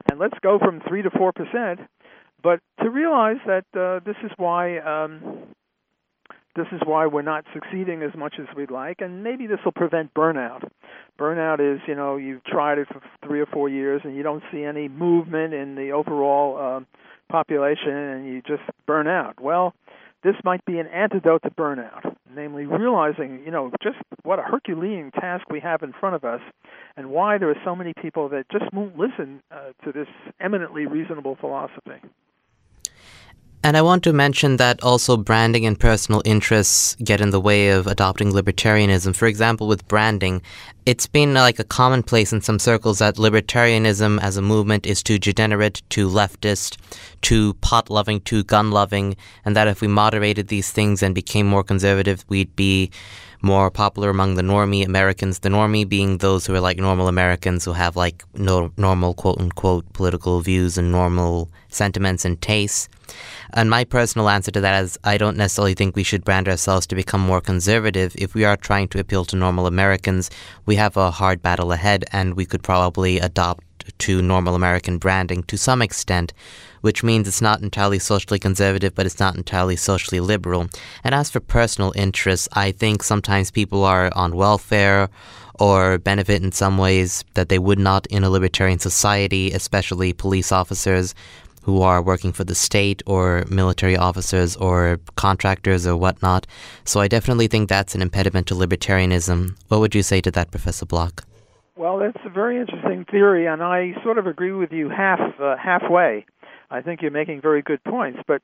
and 0.09 0.19
let's 0.19 0.37
go 0.41 0.59
from 0.59 0.81
three 0.87 1.01
to 1.01 1.09
four 1.09 1.31
percent. 1.31 1.79
But 2.41 2.59
to 2.81 2.89
realize 2.89 3.37
that 3.47 3.65
uh, 3.73 4.01
this 4.05 4.17
is 4.23 4.31
why 4.37 4.79
um, 4.79 5.53
this 6.55 6.67
is 6.71 6.81
why 6.85 7.07
we're 7.07 7.23
not 7.23 7.45
succeeding 7.53 8.03
as 8.03 8.15
much 8.15 8.35
as 8.39 8.45
we'd 8.55 8.71
like, 8.71 9.01
and 9.01 9.23
maybe 9.23 9.47
this 9.47 9.59
will 9.65 9.71
prevent 9.71 10.13
burnout. 10.13 10.67
Burnout 11.19 11.59
is, 11.59 11.81
you 11.87 11.95
know, 11.95 12.17
you've 12.17 12.43
tried 12.43 12.77
it 12.77 12.87
for 12.87 13.01
three 13.25 13.39
or 13.39 13.45
four 13.47 13.69
years 13.69 14.01
and 14.03 14.15
you 14.15 14.23
don't 14.23 14.43
see 14.51 14.63
any 14.63 14.87
movement 14.87 15.53
in 15.53 15.75
the 15.75 15.91
overall 15.91 16.57
uh, 16.57 16.79
population, 17.29 17.91
and 17.91 18.27
you 18.27 18.41
just 18.41 18.61
burn 18.85 19.07
out. 19.07 19.41
Well, 19.41 19.73
this 20.23 20.35
might 20.43 20.63
be 20.65 20.77
an 20.79 20.87
antidote 20.87 21.41
to 21.43 21.49
burnout, 21.49 22.15
namely 22.33 22.65
realizing, 22.65 23.41
you 23.43 23.51
know, 23.51 23.71
just 23.81 23.97
what 24.23 24.39
a 24.39 24.43
Herculean 24.43 25.11
task 25.11 25.45
we 25.49 25.59
have 25.59 25.81
in 25.81 25.93
front 25.99 26.15
of 26.15 26.23
us, 26.23 26.41
and 26.95 27.09
why 27.09 27.37
there 27.37 27.49
are 27.49 27.61
so 27.65 27.75
many 27.75 27.93
people 27.99 28.29
that 28.29 28.45
just 28.49 28.71
won't 28.73 28.97
listen 28.97 29.41
uh, 29.51 29.71
to 29.83 29.91
this 29.91 30.07
eminently 30.39 30.85
reasonable 30.85 31.35
philosophy. 31.39 31.99
And 33.65 33.77
I 33.77 33.81
want 33.81 34.03
to 34.03 34.11
mention 34.11 34.57
that 34.57 34.83
also 34.83 35.15
branding 35.15 35.65
and 35.65 35.79
personal 35.79 36.21
interests 36.25 36.97
get 37.01 37.21
in 37.21 37.29
the 37.29 37.39
way 37.39 37.69
of 37.69 37.87
adopting 37.87 38.33
libertarianism. 38.33 39.15
For 39.15 39.25
example, 39.25 39.69
with 39.69 39.87
branding, 39.87 40.41
it's 40.85 41.07
been 41.07 41.33
like 41.33 41.59
a 41.59 41.63
commonplace 41.63 42.33
in 42.33 42.41
some 42.41 42.59
circles 42.59 42.99
that 42.99 43.15
libertarianism 43.15 44.21
as 44.21 44.35
a 44.35 44.41
movement 44.41 44.85
is 44.85 45.01
too 45.01 45.17
degenerate, 45.17 45.81
too 45.87 46.09
leftist, 46.09 46.75
too 47.21 47.53
pot 47.61 47.89
loving, 47.89 48.19
too 48.19 48.43
gun 48.43 48.69
loving, 48.69 49.15
and 49.45 49.55
that 49.55 49.69
if 49.69 49.79
we 49.79 49.87
moderated 49.87 50.49
these 50.49 50.69
things 50.69 51.01
and 51.01 51.15
became 51.15 51.47
more 51.47 51.63
conservative, 51.63 52.25
we'd 52.27 52.53
be 52.57 52.91
more 53.41 53.71
popular 53.71 54.09
among 54.09 54.35
the 54.35 54.41
normie 54.41 54.85
Americans. 54.85 55.39
The 55.39 55.47
normie 55.47 55.87
being 55.87 56.17
those 56.17 56.45
who 56.45 56.53
are 56.53 56.59
like 56.59 56.79
normal 56.79 57.07
Americans 57.07 57.63
who 57.63 57.71
have 57.71 57.95
like 57.95 58.25
no, 58.33 58.73
normal 58.75 59.13
quote 59.13 59.39
unquote 59.39 59.93
political 59.93 60.41
views 60.41 60.77
and 60.77 60.91
normal 60.91 61.49
sentiments 61.69 62.25
and 62.25 62.41
tastes. 62.41 62.89
And 63.53 63.69
my 63.69 63.83
personal 63.83 64.29
answer 64.29 64.51
to 64.51 64.61
that 64.61 64.83
is 64.83 64.97
I 65.03 65.17
don't 65.17 65.37
necessarily 65.37 65.73
think 65.73 65.95
we 65.95 66.03
should 66.03 66.25
brand 66.25 66.47
ourselves 66.47 66.87
to 66.87 66.95
become 66.95 67.21
more 67.21 67.41
conservative. 67.41 68.15
If 68.17 68.33
we 68.33 68.45
are 68.45 68.57
trying 68.57 68.87
to 68.89 68.99
appeal 68.99 69.25
to 69.25 69.35
normal 69.35 69.67
Americans, 69.67 70.29
we 70.65 70.75
have 70.75 70.97
a 70.97 71.11
hard 71.11 71.41
battle 71.41 71.71
ahead, 71.71 72.05
and 72.11 72.35
we 72.35 72.45
could 72.45 72.63
probably 72.63 73.19
adopt 73.19 73.63
to 73.99 74.21
normal 74.21 74.55
American 74.55 74.97
branding 74.97 75.43
to 75.43 75.57
some 75.57 75.81
extent, 75.81 76.33
which 76.81 77.03
means 77.03 77.27
it's 77.27 77.41
not 77.41 77.61
entirely 77.61 77.99
socially 77.99 78.39
conservative, 78.39 78.95
but 78.95 79.05
it's 79.05 79.19
not 79.19 79.35
entirely 79.35 79.75
socially 79.75 80.19
liberal. 80.19 80.67
And 81.03 81.13
as 81.13 81.29
for 81.29 81.39
personal 81.39 81.93
interests, 81.95 82.47
I 82.53 82.71
think 82.71 83.03
sometimes 83.03 83.51
people 83.51 83.83
are 83.83 84.11
on 84.15 84.35
welfare 84.35 85.09
or 85.59 85.97
benefit 85.97 86.41
in 86.41 86.51
some 86.51 86.77
ways 86.77 87.23
that 87.35 87.49
they 87.49 87.59
would 87.59 87.79
not 87.79 88.07
in 88.07 88.23
a 88.23 88.29
libertarian 88.29 88.79
society, 88.79 89.51
especially 89.51 90.11
police 90.11 90.51
officers 90.51 91.13
who 91.63 91.81
are 91.81 92.01
working 92.01 92.31
for 92.31 92.43
the 92.43 92.55
state 92.55 93.01
or 93.05 93.43
military 93.49 93.97
officers 93.97 94.55
or 94.57 94.99
contractors 95.15 95.87
or 95.87 95.97
whatnot. 95.97 96.45
So 96.85 96.99
I 96.99 97.07
definitely 97.07 97.47
think 97.47 97.69
that's 97.69 97.95
an 97.95 98.01
impediment 98.01 98.47
to 98.47 98.55
libertarianism. 98.55 99.55
What 99.69 99.79
would 99.79 99.95
you 99.95 100.03
say 100.03 100.21
to 100.21 100.31
that, 100.31 100.51
Professor 100.51 100.85
Block? 100.85 101.25
Well, 101.75 101.97
that's 101.97 102.23
a 102.25 102.29
very 102.29 102.59
interesting 102.59 103.05
theory, 103.09 103.47
and 103.47 103.63
I 103.63 103.93
sort 104.03 104.17
of 104.19 104.27
agree 104.27 104.51
with 104.51 104.71
you 104.71 104.89
half 104.89 105.19
uh, 105.39 105.55
halfway. 105.57 106.25
I 106.69 106.81
think 106.81 107.01
you're 107.01 107.11
making 107.11 107.41
very 107.41 107.61
good 107.61 107.83
points, 107.83 108.19
but 108.27 108.41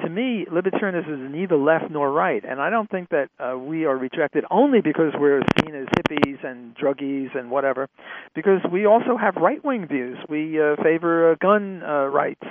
to 0.00 0.08
me, 0.08 0.46
libertarianism 0.50 1.26
is 1.26 1.32
neither 1.32 1.56
left 1.56 1.90
nor 1.90 2.10
right, 2.10 2.42
and 2.44 2.60
I 2.60 2.70
don't 2.70 2.90
think 2.90 3.10
that 3.10 3.28
uh, 3.38 3.56
we 3.56 3.84
are 3.84 3.96
rejected 3.96 4.44
only 4.50 4.80
because 4.80 5.12
we're 5.18 5.42
seen 5.62 5.74
as 5.74 5.86
hippies 5.86 6.44
and 6.44 6.74
druggies 6.76 7.36
and 7.36 7.50
whatever, 7.50 7.88
because 8.34 8.60
we 8.72 8.86
also 8.86 9.16
have 9.16 9.36
right-wing 9.36 9.86
views. 9.86 10.18
We 10.28 10.60
uh, 10.60 10.76
favor 10.82 11.32
uh, 11.32 11.34
gun 11.36 11.82
uh, 11.82 12.06
rights. 12.06 12.46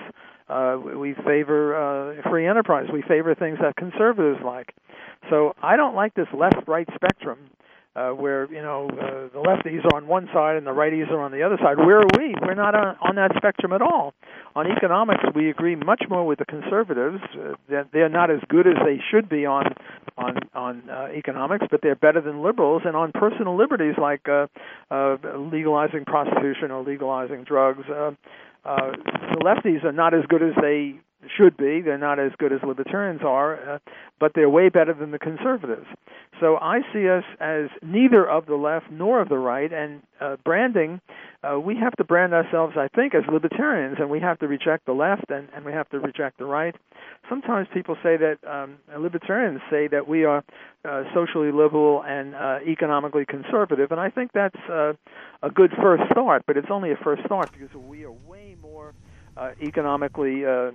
Uh, 0.48 0.78
we 0.98 1.14
favor 1.26 1.76
uh, 1.76 2.30
free 2.30 2.46
enterprise. 2.46 2.88
We 2.92 3.02
favor 3.02 3.34
things 3.36 3.58
that 3.62 3.76
conservatives 3.76 4.40
like. 4.46 4.74
So 5.30 5.54
I 5.62 5.78
don't 5.78 5.96
like 5.96 6.14
this 6.14 6.28
left-right 6.34 6.90
spectrum 6.96 7.40
uh, 7.96 8.10
where 8.10 8.52
you 8.52 8.62
know 8.62 8.88
uh, 8.90 9.34
the 9.34 9.44
lefties 9.44 9.84
are 9.86 9.98
on 9.98 10.08
one 10.08 10.30
side 10.34 10.56
and 10.56 10.66
the 10.66 10.72
righties 10.72 11.10
are 11.12 11.20
on 11.20 11.32
the 11.32 11.44
other 11.44 11.58
side. 11.58 11.78
Where 11.78 12.00
are 12.00 12.08
we? 12.18 12.34
We're 12.42 12.54
not 12.54 12.76
on, 12.76 12.96
on 13.02 13.16
that 13.16 13.32
spectrum 13.36 13.74
at 13.74 13.82
all. 13.82 14.14
On 14.54 14.70
economics, 14.70 15.24
we 15.34 15.50
agree 15.50 15.76
much 15.76 16.04
more 16.10 16.26
with 16.26 16.40
the 16.40 16.46
conservatives. 16.46 17.22
Uh, 17.34 17.54
they're, 17.70 17.88
they're 17.94 18.10
not 18.10 18.30
as 18.30 18.40
good 18.50 18.68
as 18.68 18.76
they 18.86 19.00
should 19.10 19.30
be 19.30 19.46
on 19.46 19.74
on 20.18 20.40
on 20.54 20.90
uh, 20.90 21.08
economics, 21.16 21.66
but 21.72 21.82
they're 21.82 21.96
better 21.96 22.20
than 22.20 22.42
liberals. 22.42 22.82
And 22.86 22.96
on 22.96 23.12
personal 23.14 23.56
liberties 23.58 23.96
like 23.98 24.28
uh, 24.28 24.48
uh, 24.90 25.18
legalizing 25.38 26.04
prostitution 26.06 26.72
or 26.72 26.84
legalizing 26.84 27.46
drugs, 27.46 27.88
uh, 27.90 28.12
uh, 28.66 28.92
the 28.92 29.42
lefties 29.42 29.86
are 29.86 29.94
not 29.94 30.14
as 30.14 30.26
good 30.28 30.44
as 30.44 30.54
they 30.62 31.00
should 31.38 31.58
be. 31.58 31.82
They're 31.82 31.98
not 31.98 32.20
as 32.20 32.32
good 32.38 32.52
as 32.52 32.60
libertarians 32.64 33.22
are, 33.24 33.76
uh, 33.76 33.80
but 34.20 34.34
they're 34.36 34.50
way 34.50 34.70
better 34.70 34.94
than 34.94 35.12
the 35.12 35.20
conservatives. 35.20 35.88
So 36.40 36.58
I 36.58 36.80
see 36.94 37.08
us 37.08 37.24
as 37.40 37.70
neither 37.84 38.28
of 38.28 38.48
the 38.48 38.56
left 38.56 38.90
nor 38.92 39.22
of 39.22 39.30
the 39.30 39.38
right, 39.38 39.72
and 39.72 40.02
uh, 40.20 40.38
branding, 40.44 41.00
uh, 41.44 41.60
we 41.60 41.76
have 41.78 41.96
to 41.98 42.04
brand 42.04 42.34
ourselves, 42.34 42.76
I 42.78 42.88
think, 42.96 43.14
as 43.16 43.24
libertarians, 43.32 43.98
and 44.00 44.10
we 44.10 44.20
have 44.20 44.40
to 44.40 44.48
reject 44.48 44.86
the 44.86 44.94
left 44.94 45.30
and, 45.30 45.50
and 45.56 45.66
we 45.66 45.72
have 45.72 45.90
to 45.90 46.00
reject 46.00 46.38
the 46.38 46.46
right. 46.46 46.76
Sometimes 47.30 47.68
people 47.74 47.96
say 48.04 48.18
that 48.18 48.38
um, 48.48 48.78
libertarians 48.98 49.62
say 49.70 49.88
that 49.88 50.08
we 50.08 50.26
are 50.26 50.44
uh, 50.84 51.04
socially 51.14 51.52
liberal 51.52 52.04
and 52.04 52.36
uh, 52.36 52.60
economically 52.68 53.26
conservative, 53.26 53.92
and 53.92 54.00
I 54.00 54.10
think 54.10 54.32
that's 54.34 54.60
uh, 54.70 54.94
a 55.44 55.50
good 55.50 55.72
first 55.82 56.04
start, 56.12 56.44
but 56.48 56.58
it's 56.58 56.70
only 56.72 56.92
a 56.92 56.98
first 57.04 57.24
start 57.26 57.52
because 57.52 57.74
we 57.76 58.04
are 58.04 58.12
way 58.12 58.56
more 58.62 58.94
uh, 59.38 59.52
economically 59.62 60.46
uh, 60.46 60.50
uh, 60.50 60.72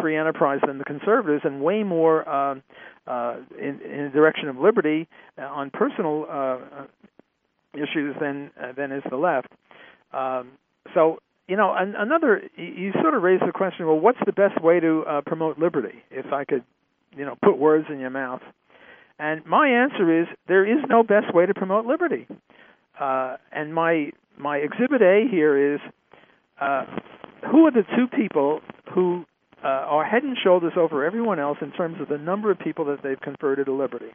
free 0.00 0.16
enterprise 0.16 0.60
than 0.66 0.78
the 0.78 0.84
conservatives, 0.84 1.42
and 1.44 1.60
way 1.60 1.82
more 1.82 2.28
uh, 2.28 2.54
uh, 3.06 3.36
in, 3.58 3.80
in 3.80 4.04
the 4.04 4.10
direction 4.12 4.48
of 4.48 4.56
liberty 4.56 5.08
uh, 5.38 5.42
on 5.42 5.70
personal 5.70 6.26
uh, 6.28 6.32
uh, 6.32 6.86
issues 7.74 8.14
than 8.20 8.50
uh, 8.60 8.72
than 8.72 8.92
is 8.92 9.02
the 9.10 9.16
left. 9.16 9.48
Um, 10.12 10.52
so 10.94 11.18
you 11.46 11.56
know, 11.56 11.74
an, 11.74 11.94
another 11.96 12.42
you 12.56 12.92
sort 13.00 13.14
of 13.14 13.22
raised 13.22 13.42
the 13.46 13.52
question. 13.52 13.86
Well, 13.86 13.98
what's 13.98 14.18
the 14.26 14.32
best 14.32 14.62
way 14.62 14.80
to 14.80 15.04
uh, 15.08 15.20
promote 15.24 15.58
liberty? 15.58 16.02
If 16.10 16.32
I 16.32 16.44
could, 16.44 16.64
you 17.16 17.24
know, 17.24 17.36
put 17.42 17.58
words 17.58 17.86
in 17.90 17.98
your 17.98 18.10
mouth. 18.10 18.42
And 19.18 19.44
my 19.46 19.68
answer 19.68 20.20
is 20.20 20.28
there 20.46 20.64
is 20.64 20.84
no 20.88 21.02
best 21.02 21.34
way 21.34 21.46
to 21.46 21.54
promote 21.54 21.86
liberty. 21.86 22.26
Uh, 23.00 23.36
and 23.50 23.74
my 23.74 24.12
my 24.36 24.58
exhibit 24.58 25.02
A 25.02 25.26
here 25.28 25.74
is 25.74 25.80
uh, 26.60 26.84
who 27.50 27.66
are 27.66 27.70
the 27.70 27.84
two 27.96 28.06
people 28.08 28.60
who 28.94 29.24
uh, 29.62 29.66
are 29.66 30.04
head 30.04 30.22
and 30.22 30.36
shoulders 30.42 30.72
over 30.76 31.04
everyone 31.04 31.38
else 31.38 31.58
in 31.60 31.72
terms 31.72 32.00
of 32.00 32.08
the 32.08 32.18
number 32.18 32.50
of 32.50 32.58
people 32.58 32.84
that 32.86 33.02
they've 33.02 33.20
converted 33.20 33.66
to 33.66 33.72
liberty? 33.72 34.12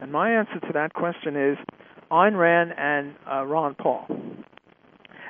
And 0.00 0.12
my 0.12 0.32
answer 0.32 0.60
to 0.60 0.72
that 0.74 0.92
question 0.92 1.36
is 1.36 1.58
Ayn 2.10 2.36
Rand 2.38 2.72
and 2.76 3.14
uh, 3.30 3.44
Ron 3.44 3.74
Paul. 3.74 4.06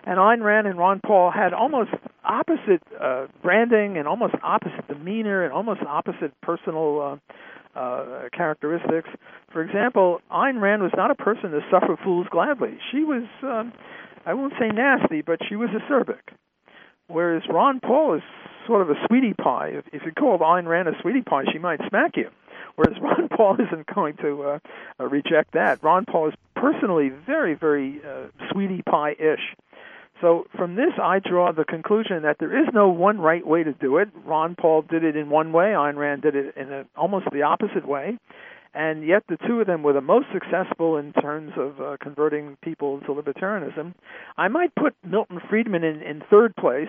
And 0.07 0.19
Ayn 0.19 0.43
Rand 0.43 0.67
and 0.67 0.79
Ron 0.79 1.01
Paul 1.05 1.31
had 1.31 1.53
almost 1.55 1.91
opposite 2.25 2.83
uh, 3.01 3.27
branding 3.43 3.97
and 3.97 4.07
almost 4.07 4.35
opposite 4.43 4.87
demeanor 4.89 5.45
and 5.45 5.53
almost 5.53 5.81
opposite 5.87 6.33
personal 6.43 7.21
uh, 7.75 7.79
uh, 7.79 8.29
characteristics. 8.33 9.09
For 9.53 9.63
example, 9.63 10.21
Ayn 10.31 10.61
Rand 10.61 10.83
was 10.83 10.93
not 10.97 11.11
a 11.11 11.15
person 11.15 11.51
to 11.51 11.61
suffer 11.71 11.99
fools 12.03 12.27
gladly. 12.31 12.79
She 12.93 13.05
was, 13.05 13.25
um, 13.43 13.73
I 14.27 14.35
won't 14.35 14.53
say 14.59 14.69
nasty, 14.69 15.23
but 15.23 15.41
she 15.49 15.57
was 15.57 15.71
acerbic. 15.71 16.35
Whereas 17.09 17.43
Ron 17.49 17.81
Paul 17.81 18.15
is 18.15 18.23
sort 18.67 18.83
of 18.83 18.91
a 18.91 18.95
sweetie 19.07 19.35
pie. 19.35 19.73
If, 19.75 19.85
if 19.93 20.03
you 20.05 20.13
called 20.13 20.41
Ayn 20.41 20.67
Rand 20.67 20.89
a 20.89 20.93
sweetie 21.03 21.23
pie, 21.23 21.45
she 21.53 21.59
might 21.59 21.81
smack 21.89 22.17
you. 22.17 22.31
Whereas 22.77 22.99
Ron 23.03 23.29
Paul 23.29 23.57
isn't 23.61 23.87
going 23.95 24.17
to 24.19 24.43
uh, 24.43 24.59
uh, 25.01 25.05
reject 25.05 25.53
that. 25.53 25.83
Ron 25.83 26.05
Paul 26.07 26.29
is 26.29 26.35
personally 26.55 27.11
very, 27.27 27.55
very 27.55 28.01
uh, 28.05 28.29
sweetie 28.51 28.83
pie-ish. 28.83 29.55
So 30.21 30.47
from 30.57 30.77
this, 30.77 30.93
I 31.03 31.19
draw 31.19 31.53
the 31.53 31.65
conclusion 31.65 32.23
that 32.23 32.39
there 32.39 32.57
is 32.59 32.69
no 32.73 32.89
one 32.89 33.19
right 33.19 33.47
way 33.47 33.63
to 33.63 33.73
do 33.73 33.99
it. 33.99 34.09
Ron 34.25 34.55
Paul 34.55 34.83
did 34.83 35.05
it 35.05 35.17
in 35.17 35.29
one 35.29 35.53
way. 35.53 35.67
Ayn 35.67 35.97
Rand 35.97 36.23
did 36.23 36.35
it 36.35 36.57
in 36.57 36.73
a, 36.73 36.87
almost 36.97 37.27
the 37.33 37.43
opposite 37.43 37.87
way. 37.87 38.17
And 38.75 39.07
yet 39.07 39.23
the 39.29 39.37
two 39.47 39.61
of 39.61 39.67
them 39.67 39.83
were 39.83 39.93
the 39.93 40.01
most 40.01 40.27
successful 40.33 40.97
in 40.97 41.13
terms 41.13 41.53
of 41.57 41.81
uh, 41.81 41.97
converting 42.01 42.57
people 42.63 43.01
to 43.01 43.07
libertarianism. 43.09 43.95
I 44.37 44.49
might 44.49 44.75
put 44.75 44.95
Milton 45.05 45.41
Friedman 45.49 45.85
in, 45.85 46.03
in 46.03 46.23
third 46.29 46.57
place 46.57 46.89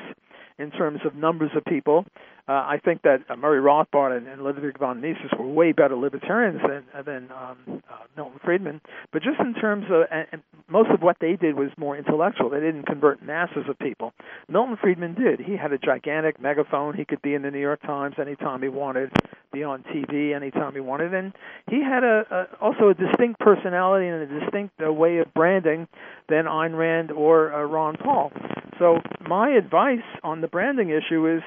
in 0.58 0.72
terms 0.72 1.02
of 1.06 1.16
numbers 1.16 1.52
of 1.56 1.64
people. 1.66 2.06
Uh, 2.48 2.54
I 2.54 2.80
think 2.84 3.02
that 3.02 3.24
uh, 3.28 3.36
Murray 3.36 3.60
Rothbard 3.60 4.16
and, 4.16 4.28
and 4.28 4.42
Ludwig 4.44 4.78
von 4.78 5.02
Mises 5.02 5.32
were 5.38 5.48
way 5.48 5.72
better 5.72 5.96
libertarians 5.96 6.62
than 6.62 6.84
uh, 6.94 7.02
than 7.02 7.30
um, 7.32 7.82
uh, 7.90 8.06
Milton 8.16 8.40
Friedman. 8.44 8.82
But 9.12 9.24
just 9.24 9.40
in 9.40 9.56
terms 9.56 9.86
of, 9.90 10.04
and, 10.12 10.28
and 10.32 10.42
most 10.70 10.92
of 10.92 11.02
what 11.02 11.18
they 11.20 11.36
did 11.36 11.56
was 11.56 11.70
more 11.78 11.98
intellectual. 11.98 12.50
They 12.50 12.60
didn't 12.60 12.86
convert 12.86 13.24
masses 13.24 13.66
of 13.68 13.80
people. 13.80 14.14
Milton 14.48 14.78
Friedman 14.80 15.16
did. 15.16 15.40
He 15.40 15.58
had 15.58 15.74
a 15.74 15.78
gigantic 15.80 16.40
megaphone. 16.40 16.94
He 16.96 17.04
could 17.04 17.22
be 17.22 17.34
in 17.34 17.42
the 17.42 17.52
New 17.52 17.60
York 17.60 17.82
Times 17.82 18.16
anytime 18.20 18.62
he 18.62 18.70
wanted, 18.70 19.12
be 19.56 19.64
on 19.64 19.84
TV 19.84 20.36
anytime 20.36 20.74
he 20.74 20.82
wanted, 20.82 21.14
and 21.14 21.34
he 21.70 21.82
had 21.82 22.04
a, 22.04 22.26
a 22.30 22.64
also 22.64 22.90
a 22.90 22.94
distinct 22.94 23.40
personality 23.40 24.08
and 24.08 24.22
a 24.22 24.40
distinct 24.40 24.76
uh, 24.86 24.92
way 24.92 25.20
of 25.20 25.34
branding 25.34 25.88
than 26.28 26.46
Ayn 26.46 26.78
Rand 26.78 27.12
or 27.12 27.54
uh, 27.54 27.64
Ron 27.64 27.96
Paul. 27.96 28.32
So 28.78 29.00
my 29.28 29.50
advice 29.52 30.04
on 30.24 30.42
the 30.42 30.48
branding 30.48 30.90
issue 30.90 31.38
is 31.38 31.42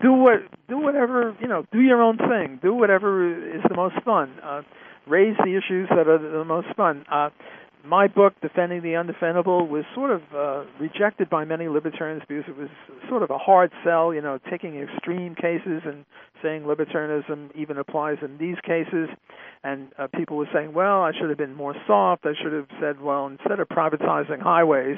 do 0.00 0.12
what 0.12 0.42
do 0.68 0.78
whatever 0.78 1.36
you 1.40 1.48
know 1.48 1.66
do 1.72 1.80
your 1.80 2.00
own 2.00 2.16
thing. 2.16 2.60
Do 2.62 2.74
whatever 2.74 3.56
is 3.56 3.62
the 3.68 3.74
most 3.74 3.96
fun. 4.04 4.32
Uh, 4.42 4.62
raise 5.08 5.36
the 5.38 5.56
issues 5.56 5.88
that 5.88 6.06
are 6.06 6.18
the 6.18 6.44
most 6.44 6.68
fun. 6.76 7.04
Uh, 7.10 7.30
my 7.84 8.06
book, 8.06 8.34
Defending 8.42 8.82
the 8.82 8.94
Undefendable, 8.94 9.68
was 9.68 9.84
sort 9.94 10.10
of 10.10 10.22
uh, 10.34 10.64
rejected 10.80 11.30
by 11.30 11.44
many 11.44 11.68
libertarians 11.68 12.22
because 12.28 12.44
it 12.48 12.56
was 12.56 12.68
sort 13.08 13.22
of 13.22 13.30
a 13.30 13.38
hard 13.38 13.70
sell, 13.84 14.12
you 14.12 14.20
know, 14.20 14.38
taking 14.50 14.76
extreme 14.76 15.34
cases 15.34 15.82
and 15.84 16.04
saying 16.42 16.62
libertarianism 16.62 17.54
even 17.56 17.78
applies 17.78 18.18
in 18.22 18.38
these 18.38 18.56
cases. 18.64 19.08
And 19.64 19.88
uh, 19.98 20.06
people 20.14 20.36
were 20.36 20.48
saying, 20.52 20.72
well, 20.72 21.02
I 21.02 21.12
should 21.18 21.28
have 21.28 21.38
been 21.38 21.54
more 21.54 21.74
soft. 21.86 22.26
I 22.26 22.32
should 22.40 22.52
have 22.52 22.68
said, 22.80 23.00
well, 23.00 23.26
instead 23.26 23.58
of 23.58 23.68
privatizing 23.68 24.40
highways, 24.40 24.96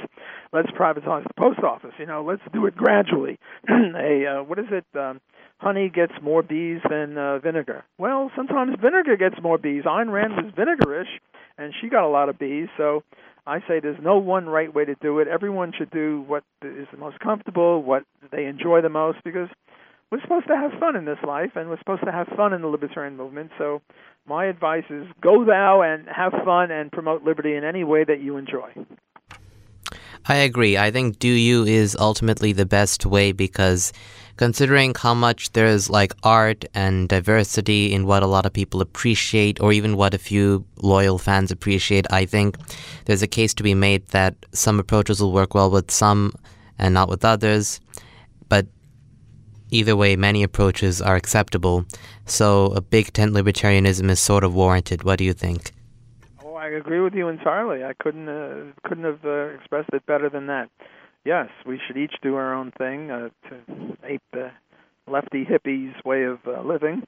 let's 0.52 0.70
privatize 0.72 1.24
the 1.24 1.34
post 1.38 1.60
office. 1.60 1.92
You 1.98 2.06
know, 2.06 2.24
let's 2.24 2.42
do 2.52 2.66
it 2.66 2.76
gradually. 2.76 3.38
a 3.68 4.26
uh, 4.26 4.42
what 4.42 4.58
is 4.58 4.66
it? 4.70 4.84
Um, 4.98 5.20
honey 5.58 5.90
gets 5.94 6.12
more 6.22 6.42
bees 6.42 6.80
than 6.88 7.16
uh, 7.16 7.38
vinegar. 7.38 7.84
Well, 7.98 8.30
sometimes 8.36 8.76
vinegar 8.80 9.16
gets 9.16 9.36
more 9.42 9.58
bees. 9.58 9.84
Ayn 9.84 10.10
Rand 10.10 10.34
was 10.36 10.52
vinegarish 10.54 11.20
and 11.58 11.72
she 11.80 11.88
got 11.88 12.04
a 12.04 12.08
lot 12.08 12.28
of 12.28 12.38
bees. 12.38 12.68
So 12.76 13.02
I 13.46 13.60
say 13.60 13.80
there's 13.80 14.02
no 14.02 14.18
one 14.18 14.46
right 14.46 14.72
way 14.72 14.84
to 14.84 14.94
do 14.96 15.18
it. 15.18 15.28
Everyone 15.28 15.72
should 15.76 15.90
do 15.90 16.24
what 16.26 16.44
is 16.62 16.86
the 16.92 16.98
most 16.98 17.18
comfortable, 17.20 17.82
what 17.82 18.04
they 18.32 18.46
enjoy 18.46 18.80
the 18.82 18.88
most, 18.88 19.18
because 19.24 19.48
we're 20.10 20.20
supposed 20.20 20.48
to 20.48 20.56
have 20.56 20.72
fun 20.80 20.96
in 20.96 21.04
this 21.04 21.18
life, 21.26 21.52
and 21.54 21.68
we're 21.68 21.78
supposed 21.78 22.04
to 22.04 22.12
have 22.12 22.26
fun 22.36 22.52
in 22.52 22.62
the 22.62 22.68
libertarian 22.68 23.16
movement. 23.16 23.50
So 23.58 23.80
my 24.26 24.46
advice 24.46 24.84
is 24.90 25.06
go 25.20 25.44
thou 25.44 25.82
and 25.82 26.06
have 26.08 26.32
fun 26.44 26.70
and 26.70 26.90
promote 26.90 27.22
liberty 27.22 27.54
in 27.54 27.64
any 27.64 27.84
way 27.84 28.04
that 28.04 28.20
you 28.20 28.36
enjoy. 28.36 28.70
I 30.26 30.36
agree. 30.36 30.76
I 30.76 30.90
think 30.90 31.18
do 31.18 31.28
you 31.28 31.64
is 31.64 31.96
ultimately 31.98 32.52
the 32.52 32.66
best 32.66 33.06
way 33.06 33.32
because 33.32 33.92
considering 34.40 34.94
how 34.96 35.12
much 35.12 35.52
there's 35.52 35.90
like 35.90 36.14
art 36.22 36.64
and 36.72 37.10
diversity 37.10 37.92
in 37.92 38.06
what 38.06 38.22
a 38.22 38.26
lot 38.26 38.46
of 38.46 38.52
people 38.54 38.80
appreciate 38.80 39.60
or 39.60 39.70
even 39.70 39.98
what 39.98 40.14
a 40.14 40.18
few 40.18 40.64
loyal 40.78 41.18
fans 41.18 41.50
appreciate, 41.50 42.06
I 42.10 42.24
think 42.24 42.56
there's 43.04 43.20
a 43.20 43.26
case 43.26 43.52
to 43.52 43.62
be 43.62 43.74
made 43.74 44.06
that 44.08 44.34
some 44.52 44.80
approaches 44.80 45.20
will 45.20 45.32
work 45.32 45.52
well 45.54 45.70
with 45.70 45.90
some 45.90 46.32
and 46.78 46.94
not 46.94 47.10
with 47.10 47.22
others. 47.22 47.82
But 48.48 48.66
either 49.70 49.94
way, 49.94 50.16
many 50.16 50.42
approaches 50.42 51.02
are 51.02 51.16
acceptable. 51.16 51.84
So 52.24 52.68
a 52.68 52.80
big 52.80 53.12
tent 53.12 53.34
libertarianism 53.34 54.08
is 54.08 54.20
sort 54.20 54.42
of 54.42 54.54
warranted. 54.54 55.02
What 55.02 55.18
do 55.18 55.24
you 55.24 55.34
think? 55.34 55.72
Oh, 56.42 56.54
I 56.54 56.68
agree 56.68 57.00
with 57.00 57.12
you 57.12 57.28
entirely. 57.28 57.84
I 57.84 57.92
couldn't 57.92 58.30
uh, 58.30 58.72
couldn't 58.88 59.04
have 59.04 59.22
uh, 59.22 59.48
expressed 59.58 59.90
it 59.92 60.06
better 60.06 60.30
than 60.30 60.46
that 60.46 60.70
yes, 61.24 61.48
we 61.66 61.80
should 61.86 61.96
each 61.96 62.14
do 62.22 62.36
our 62.36 62.54
own 62.54 62.72
thing 62.72 63.10
uh, 63.10 63.28
to 63.48 63.96
ape 64.04 64.22
the 64.32 64.50
lefty 65.06 65.44
hippies 65.44 65.92
way 66.04 66.24
of 66.24 66.38
uh, 66.46 66.62
living. 66.62 67.02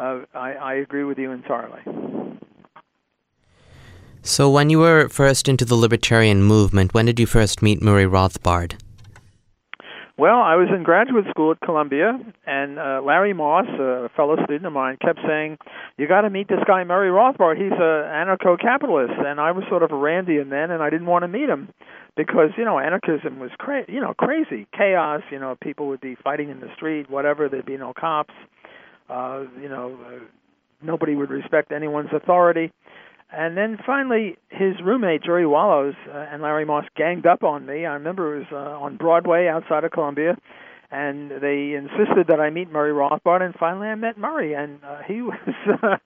Uh, 0.00 0.20
I, 0.34 0.52
I 0.52 0.74
agree 0.74 1.04
with 1.04 1.18
you 1.18 1.32
entirely. 1.32 1.80
So, 4.22 4.50
when 4.50 4.68
you 4.68 4.80
were 4.80 5.08
first 5.08 5.48
into 5.48 5.64
the 5.64 5.74
libertarian 5.74 6.42
movement, 6.42 6.92
when 6.92 7.06
did 7.06 7.18
you 7.18 7.26
first 7.26 7.62
meet 7.62 7.80
Murray 7.80 8.04
Rothbard? 8.04 8.78
Well, 10.18 10.40
I 10.40 10.56
was 10.56 10.66
in 10.74 10.82
graduate 10.82 11.26
school 11.30 11.52
at 11.52 11.60
Columbia, 11.60 12.18
and 12.44 12.78
uh, 12.78 13.00
Larry 13.04 13.32
Moss, 13.32 13.66
a 13.68 14.10
fellow 14.16 14.34
student 14.42 14.66
of 14.66 14.72
mine, 14.72 14.98
kept 15.00 15.20
saying, 15.26 15.58
"You 15.96 16.08
got 16.08 16.22
to 16.22 16.30
meet 16.30 16.48
this 16.48 16.58
guy 16.66 16.82
Murray 16.82 17.08
Rothbard. 17.08 17.56
He's 17.56 17.72
an 17.72 17.78
anarcho-capitalist." 17.78 19.14
And 19.16 19.40
I 19.40 19.52
was 19.52 19.64
sort 19.68 19.84
of 19.84 19.92
a 19.92 19.94
Randian 19.94 20.50
then, 20.50 20.72
and 20.72 20.82
I 20.82 20.90
didn't 20.90 21.06
want 21.06 21.22
to 21.22 21.28
meet 21.28 21.48
him 21.48 21.72
because 22.18 22.50
you 22.58 22.64
know 22.64 22.80
anarchism 22.80 23.38
was 23.38 23.50
cra- 23.58 23.88
you 23.88 24.00
know 24.00 24.12
crazy 24.12 24.66
chaos. 24.76 25.22
You 25.30 25.38
know, 25.38 25.56
people 25.62 25.86
would 25.86 26.00
be 26.00 26.16
fighting 26.16 26.50
in 26.50 26.60
the 26.60 26.68
street, 26.74 27.08
whatever. 27.08 27.48
There'd 27.48 27.64
be 27.64 27.78
no 27.78 27.94
cops. 27.98 28.34
Uh, 29.08 29.44
you 29.62 29.68
know, 29.70 29.96
uh, 30.04 30.24
nobody 30.82 31.14
would 31.14 31.30
respect 31.30 31.72
anyone's 31.72 32.10
authority. 32.12 32.72
And 33.30 33.56
then 33.56 33.78
finally, 33.86 34.36
his 34.48 34.74
roommate 34.82 35.22
Jerry 35.22 35.46
Wallows 35.46 35.94
uh, 36.12 36.26
and 36.32 36.42
Larry 36.42 36.64
Moss 36.64 36.84
ganged 36.96 37.26
up 37.26 37.42
on 37.42 37.64
me. 37.64 37.86
I 37.86 37.94
remember 37.94 38.36
it 38.36 38.38
was 38.40 38.46
uh, 38.52 38.82
on 38.82 38.96
Broadway 38.96 39.46
outside 39.46 39.84
of 39.84 39.92
Columbia, 39.92 40.36
and 40.90 41.30
they 41.30 41.74
insisted 41.74 42.28
that 42.28 42.40
I 42.40 42.50
meet 42.50 42.70
Murray 42.70 42.92
Rothbard. 42.92 43.42
And 43.42 43.54
finally, 43.54 43.88
I 43.88 43.94
met 43.94 44.16
Murray, 44.16 44.54
and 44.54 44.80
uh, 44.82 45.02
he 45.06 45.22
was 45.22 45.38
uh, 45.82 45.96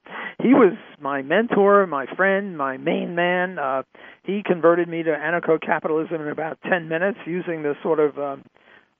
he 0.42 0.54
was 0.54 0.74
my 1.00 1.22
mentor, 1.22 1.86
my 1.86 2.06
friend, 2.16 2.56
my 2.56 2.76
main 2.76 3.14
man. 3.14 3.58
Uh, 3.58 3.82
he 4.24 4.42
converted 4.44 4.88
me 4.88 5.02
to 5.02 5.10
anarcho-capitalism 5.10 6.20
in 6.20 6.28
about 6.28 6.58
ten 6.68 6.88
minutes 6.88 7.18
using 7.26 7.62
the 7.62 7.74
sort 7.82 8.00
of 8.00 8.18
um, 8.18 8.44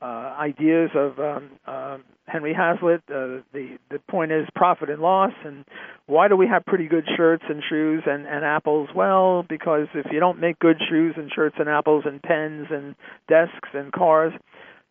uh, 0.01 0.35
ideas 0.39 0.91
of 0.95 1.19
um, 1.19 1.51
uh, 1.67 1.99
Henry 2.27 2.55
Hazlitt. 2.55 3.03
Uh, 3.09 3.43
the 3.53 3.79
the 3.91 3.99
point 4.09 4.33
is 4.33 4.47
profit 4.55 4.89
and 4.89 5.03
loss, 5.03 5.33
and 5.45 5.65
why 6.07 6.29
do 6.29 6.37
we 6.37 6.47
have 6.47 6.65
pretty 6.65 6.87
good 6.87 7.05
shirts 7.17 7.45
and 7.49 7.63
shoes 7.69 8.03
and, 8.07 8.27
and 8.27 8.45
apples? 8.45 8.89
Well, 8.95 9.45
because 9.49 9.89
if 9.95 10.07
you 10.13 10.21
don't 10.21 10.41
make 10.41 10.59
good 10.59 10.77
shoes 10.89 11.15
and 11.17 11.31
shirts 11.35 11.57
and 11.59 11.69
apples 11.69 12.05
and 12.07 12.23
pens 12.23 12.67
and 12.71 12.95
desks 13.29 13.69
and 13.75 13.93
cars, 13.93 14.33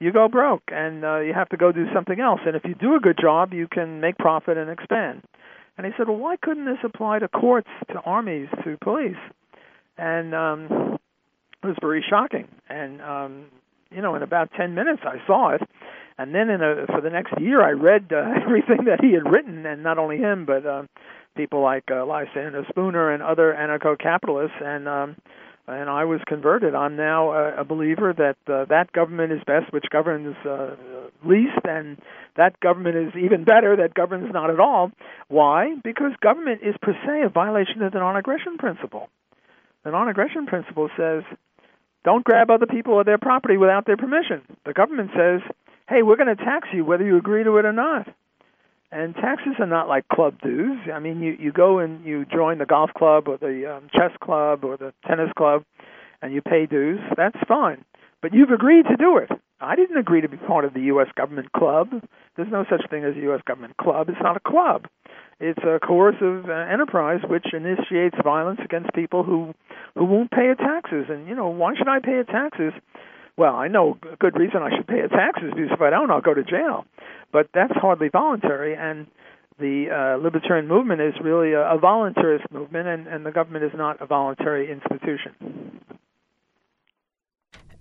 you 0.01 0.11
go 0.11 0.27
broke, 0.27 0.63
and 0.69 1.05
uh, 1.05 1.19
you 1.19 1.31
have 1.33 1.49
to 1.49 1.57
go 1.57 1.71
do 1.71 1.85
something 1.93 2.19
else. 2.19 2.39
And 2.45 2.55
if 2.55 2.63
you 2.65 2.73
do 2.73 2.95
a 2.95 2.99
good 2.99 3.19
job, 3.21 3.53
you 3.53 3.67
can 3.67 4.01
make 4.01 4.17
profit 4.17 4.57
and 4.57 4.67
expand. 4.67 5.21
And 5.77 5.85
he 5.85 5.93
said, 5.95 6.07
well, 6.07 6.17
why 6.17 6.37
couldn't 6.41 6.65
this 6.65 6.79
apply 6.83 7.19
to 7.19 7.27
courts, 7.27 7.69
to 7.89 7.99
armies, 7.99 8.47
to 8.63 8.77
police? 8.81 9.21
And 9.99 10.33
um, 10.33 10.97
it 11.61 11.67
was 11.67 11.75
very 11.79 12.03
shocking. 12.07 12.47
And 12.67 12.99
um, 13.01 13.45
you 13.91 14.01
know, 14.01 14.15
in 14.15 14.23
about 14.23 14.49
10 14.57 14.73
minutes 14.73 15.03
I 15.05 15.25
saw 15.27 15.49
it. 15.49 15.61
And 16.17 16.33
then 16.33 16.49
in 16.49 16.61
a, 16.61 16.87
for 16.87 17.01
the 17.01 17.09
next 17.11 17.33
year 17.39 17.61
I 17.61 17.71
read 17.71 18.11
uh, 18.11 18.41
everything 18.43 18.85
that 18.85 19.01
he 19.01 19.13
had 19.13 19.31
written 19.31 19.67
and 19.67 19.83
not 19.83 19.99
only 19.99 20.17
him 20.17 20.45
but 20.45 20.65
uh, 20.65 20.83
people 21.37 21.61
like 21.61 21.83
uh, 21.91 22.05
Lysander 22.05 22.65
Spooner 22.69 23.11
and 23.13 23.21
other 23.21 23.55
anarcho-capitalists 23.57 24.57
and 24.61 24.87
um 24.87 25.15
and 25.71 25.89
I 25.89 26.05
was 26.05 26.19
converted. 26.27 26.75
I'm 26.75 26.95
now 26.95 27.31
a, 27.31 27.61
a 27.61 27.63
believer 27.63 28.13
that 28.13 28.37
uh, 28.51 28.65
that 28.65 28.91
government 28.91 29.31
is 29.31 29.39
best 29.45 29.71
which 29.71 29.85
governs 29.89 30.35
uh, 30.45 30.75
least 31.25 31.59
and 31.63 31.97
that 32.35 32.59
government 32.59 32.95
is 32.95 33.13
even 33.15 33.43
better 33.43 33.77
that 33.77 33.93
governs 33.93 34.31
not 34.33 34.49
at 34.49 34.59
all. 34.59 34.91
Why? 35.27 35.75
Because 35.83 36.11
government 36.21 36.61
is 36.63 36.75
per 36.81 36.93
se 36.93 37.23
a 37.25 37.29
violation 37.29 37.81
of 37.81 37.91
the 37.91 37.99
non-aggression 37.99 38.57
principle. 38.57 39.09
The 39.83 39.91
non-aggression 39.91 40.45
principle 40.45 40.89
says 40.97 41.23
don't 42.03 42.23
grab 42.23 42.49
other 42.49 42.65
people 42.65 42.93
or 42.93 43.03
their 43.03 43.17
property 43.17 43.57
without 43.57 43.85
their 43.85 43.97
permission. 43.97 44.41
The 44.65 44.73
government 44.73 45.11
says, 45.15 45.41
hey, 45.87 46.01
we're 46.01 46.17
going 46.17 46.35
to 46.35 46.43
tax 46.43 46.67
you 46.73 46.83
whether 46.83 47.05
you 47.05 47.17
agree 47.17 47.43
to 47.43 47.57
it 47.57 47.65
or 47.65 47.73
not. 47.73 48.07
And 48.91 49.15
taxes 49.15 49.53
are 49.59 49.67
not 49.67 49.87
like 49.87 50.07
club 50.09 50.35
dues. 50.41 50.79
I 50.93 50.99
mean, 50.99 51.21
you, 51.21 51.37
you 51.39 51.51
go 51.53 51.79
and 51.79 52.03
you 52.05 52.25
join 52.25 52.57
the 52.57 52.65
golf 52.65 52.91
club 52.97 53.27
or 53.27 53.37
the 53.37 53.77
um, 53.77 53.89
chess 53.93 54.11
club 54.21 54.65
or 54.65 54.75
the 54.75 54.93
tennis 55.07 55.29
club 55.37 55.63
and 56.21 56.33
you 56.33 56.41
pay 56.41 56.65
dues. 56.65 56.99
That's 57.15 57.37
fine. 57.47 57.85
But 58.21 58.33
you've 58.33 58.51
agreed 58.51 58.85
to 58.89 58.97
do 58.97 59.17
it. 59.17 59.29
I 59.59 59.75
didn't 59.75 59.97
agree 59.97 60.21
to 60.21 60.29
be 60.29 60.37
part 60.37 60.65
of 60.65 60.73
the 60.73 60.81
U.S. 60.93 61.07
government 61.15 61.51
club. 61.53 61.89
There's 62.35 62.51
no 62.51 62.65
such 62.69 62.89
thing 62.89 63.03
as 63.03 63.15
a 63.15 63.19
U.S. 63.21 63.41
government 63.47 63.77
club. 63.77 64.09
It's 64.09 64.21
not 64.21 64.37
a 64.37 64.39
club. 64.39 64.85
It's 65.39 65.61
a 65.63 65.79
coercive 65.85 66.49
uh, 66.49 66.53
enterprise 66.53 67.21
which 67.27 67.47
initiates 67.53 68.15
violence 68.23 68.59
against 68.63 68.93
people 68.93 69.23
who 69.23 69.53
who 69.95 70.05
won't 70.05 70.31
pay 70.31 70.53
their 70.53 70.55
taxes. 70.55 71.05
And 71.09 71.27
you 71.27 71.35
know, 71.35 71.49
why 71.49 71.73
should 71.75 71.87
I 71.87 71.99
pay 71.99 72.21
taxes? 72.23 72.73
Well, 73.37 73.55
I 73.55 73.67
know 73.67 73.97
a 74.11 74.15
good 74.17 74.37
reason 74.37 74.61
I 74.61 74.75
should 74.75 74.87
pay 74.87 74.99
its 74.99 75.13
taxes 75.13 75.51
because 75.55 75.71
if 75.71 75.81
I 75.81 75.89
don't, 75.89 76.11
I'll 76.11 76.21
go 76.21 76.33
to 76.33 76.43
jail. 76.43 76.85
But 77.31 77.47
that's 77.53 77.73
hardly 77.73 78.09
voluntary, 78.09 78.75
and 78.75 79.07
the 79.57 79.89
uh, 79.89 80.21
libertarian 80.21 80.67
movement 80.67 81.01
is 81.01 81.13
really 81.23 81.53
a, 81.53 81.61
a 81.61 81.79
voluntarist 81.79 82.51
movement, 82.51 82.87
and, 82.87 83.07
and 83.07 83.25
the 83.25 83.31
government 83.31 83.63
is 83.63 83.71
not 83.73 84.01
a 84.01 84.05
voluntary 84.05 84.69
institution. 84.69 85.81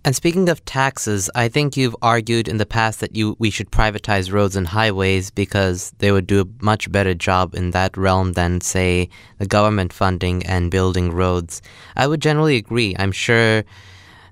And 0.03 0.17
speaking 0.17 0.49
of 0.49 0.65
taxes, 0.65 1.29
I 1.35 1.49
think 1.49 1.77
you've 1.77 1.97
argued 2.01 2.49
in 2.49 2.57
the 2.57 2.65
past 2.65 3.01
that 3.01 3.15
you 3.15 3.37
we 3.39 3.51
should 3.51 3.71
privatize 3.71 4.33
roads 4.33 4.57
and 4.57 4.67
highways 4.67 5.31
because 5.31 5.93
they 5.99 6.11
would 6.11 6.27
do 6.27 6.41
a 6.41 6.65
much 6.65 6.91
better 6.91 7.13
job 7.13 7.55
in 7.55 7.73
that 7.73 7.99
realm 7.99 8.33
than, 8.33 8.63
say, 8.63 9.11
the 9.39 9.47
government 9.47 9.93
funding 9.93 10.47
and 10.47 10.71
building 10.71 11.11
roads. 11.11 11.61
I 11.97 12.07
would 12.07 12.23
generally 12.23 12.57
agree. 12.57 12.97
I'm 12.99 13.13
sure 13.13 13.63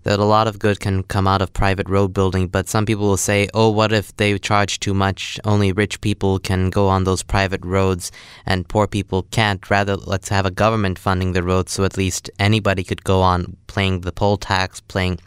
that 0.04 0.18
a 0.18 0.24
lot 0.24 0.46
of 0.46 0.58
good 0.58 0.80
can 0.80 1.02
come 1.02 1.26
out 1.26 1.42
of 1.42 1.52
private 1.52 1.88
road 1.88 2.12
building, 2.12 2.48
but 2.48 2.68
some 2.68 2.86
people 2.86 3.06
will 3.06 3.16
say, 3.16 3.48
oh, 3.54 3.70
what 3.70 3.92
if 3.92 4.16
they 4.16 4.38
charge 4.38 4.80
too 4.80 4.94
much? 4.94 5.38
Only 5.44 5.72
rich 5.72 6.00
people 6.00 6.38
can 6.38 6.70
go 6.70 6.88
on 6.88 7.04
those 7.04 7.22
private 7.22 7.64
roads 7.64 8.12
and 8.46 8.68
poor 8.68 8.86
people 8.86 9.24
can't. 9.30 9.68
Rather, 9.70 9.96
let's 9.96 10.28
have 10.28 10.46
a 10.46 10.50
government 10.50 10.98
funding 10.98 11.32
the 11.32 11.42
roads 11.42 11.72
so 11.72 11.84
at 11.84 11.96
least 11.96 12.30
anybody 12.38 12.84
could 12.84 13.04
go 13.04 13.20
on 13.20 13.56
paying 13.66 14.00
the 14.00 14.12
poll 14.12 14.36
tax, 14.36 14.80
paying, 14.80 15.18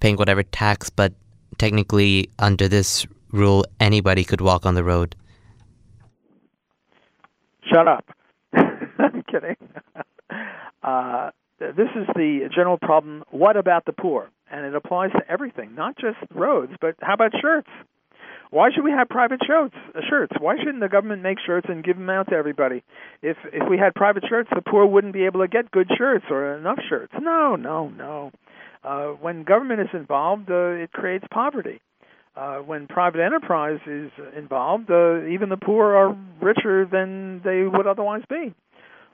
paying 0.00 0.16
whatever 0.16 0.42
tax, 0.42 0.90
but 0.90 1.12
technically 1.58 2.30
under 2.38 2.68
this 2.68 3.06
rule, 3.30 3.64
anybody 3.80 4.24
could 4.24 4.40
walk 4.40 4.66
on 4.66 4.74
the 4.74 4.84
road. 4.84 5.14
Shut 7.70 7.88
up. 7.88 8.04
I'm 8.54 9.22
kidding. 9.30 9.56
Uh, 10.82 11.30
this 11.72 11.88
is 11.96 12.06
the 12.14 12.48
general 12.54 12.78
problem. 12.78 13.24
What 13.30 13.56
about 13.56 13.84
the 13.84 13.92
poor? 13.92 14.30
And 14.50 14.66
it 14.66 14.74
applies 14.74 15.10
to 15.12 15.22
everything, 15.28 15.74
not 15.74 15.96
just 15.96 16.18
roads, 16.32 16.72
but 16.80 16.96
how 17.00 17.14
about 17.14 17.32
shirts? 17.40 17.68
Why 18.50 18.70
should 18.72 18.84
we 18.84 18.92
have 18.92 19.08
private 19.08 19.40
shirts? 19.44 19.74
Uh, 19.94 20.00
shirts. 20.08 20.32
Why 20.38 20.56
shouldn't 20.56 20.80
the 20.80 20.88
government 20.88 21.22
make 21.22 21.38
shirts 21.44 21.66
and 21.68 21.82
give 21.82 21.96
them 21.96 22.08
out 22.08 22.28
to 22.28 22.36
everybody? 22.36 22.84
If 23.20 23.36
if 23.52 23.68
we 23.68 23.78
had 23.78 23.94
private 23.94 24.24
shirts, 24.28 24.48
the 24.54 24.62
poor 24.62 24.86
wouldn't 24.86 25.12
be 25.12 25.24
able 25.24 25.40
to 25.40 25.48
get 25.48 25.70
good 25.72 25.90
shirts 25.98 26.26
or 26.30 26.56
enough 26.56 26.78
shirts. 26.88 27.12
No, 27.20 27.56
no, 27.56 27.88
no. 27.88 28.30
Uh, 28.84 29.06
when 29.20 29.42
government 29.42 29.80
is 29.80 29.88
involved, 29.92 30.50
uh, 30.50 30.82
it 30.84 30.92
creates 30.92 31.24
poverty. 31.32 31.80
Uh, 32.36 32.58
when 32.58 32.86
private 32.86 33.20
enterprise 33.20 33.80
is 33.86 34.10
involved, 34.36 34.90
uh, 34.90 35.24
even 35.26 35.48
the 35.48 35.56
poor 35.56 35.94
are 35.94 36.16
richer 36.40 36.84
than 36.84 37.40
they 37.44 37.62
would 37.62 37.86
otherwise 37.86 38.22
be 38.28 38.54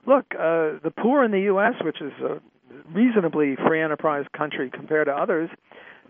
look, 0.05 0.25
uh, 0.33 0.79
the 0.83 0.91
poor 0.95 1.23
in 1.23 1.31
the 1.31 1.41
U.S., 1.41 1.73
which 1.83 2.01
is 2.01 2.13
a 2.21 2.39
reasonably 2.93 3.55
free 3.55 3.81
enterprise 3.81 4.25
country 4.35 4.69
compared 4.69 5.07
to 5.07 5.13
others, 5.13 5.49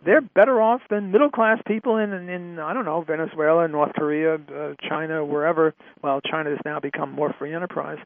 they're 0.04 0.22
better 0.22 0.62
off 0.62 0.82
than 0.90 1.12
middle 1.12 1.30
class 1.30 1.60
people 1.68 1.98
in, 1.98 2.12
in, 2.12 2.30
in 2.30 2.60
I 2.60 2.74
don't 2.74 2.86
know 2.86 3.02
Venezuela, 3.02 3.68
North 3.68 3.94
Korea, 3.94 4.36
uh, 4.36 4.74
China, 4.88 5.24
wherever. 5.24 5.74
Well, 6.02 6.22
China 6.22 6.50
has 6.50 6.60
now 6.66 6.80
become 6.80 7.12
more 7.12 7.34
free 7.38 7.54
enterprise. 7.54 8.00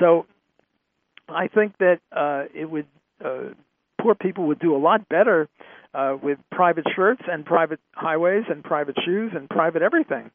So, 0.00 0.26
I 1.28 1.48
think 1.48 1.76
that 1.78 1.98
uh, 2.12 2.44
it 2.54 2.70
would 2.70 2.86
uh, 3.24 3.50
poor 4.00 4.14
people 4.14 4.46
would 4.46 4.60
do 4.60 4.76
a 4.76 4.78
lot 4.78 5.08
better 5.08 5.48
uh, 5.92 6.16
with 6.22 6.38
private 6.52 6.84
shirts 6.94 7.22
and 7.28 7.44
private 7.44 7.80
highways 7.92 8.44
and 8.48 8.62
private 8.62 8.96
shoes 9.04 9.32
and 9.34 9.48
private 9.48 9.82
everything 9.82 10.30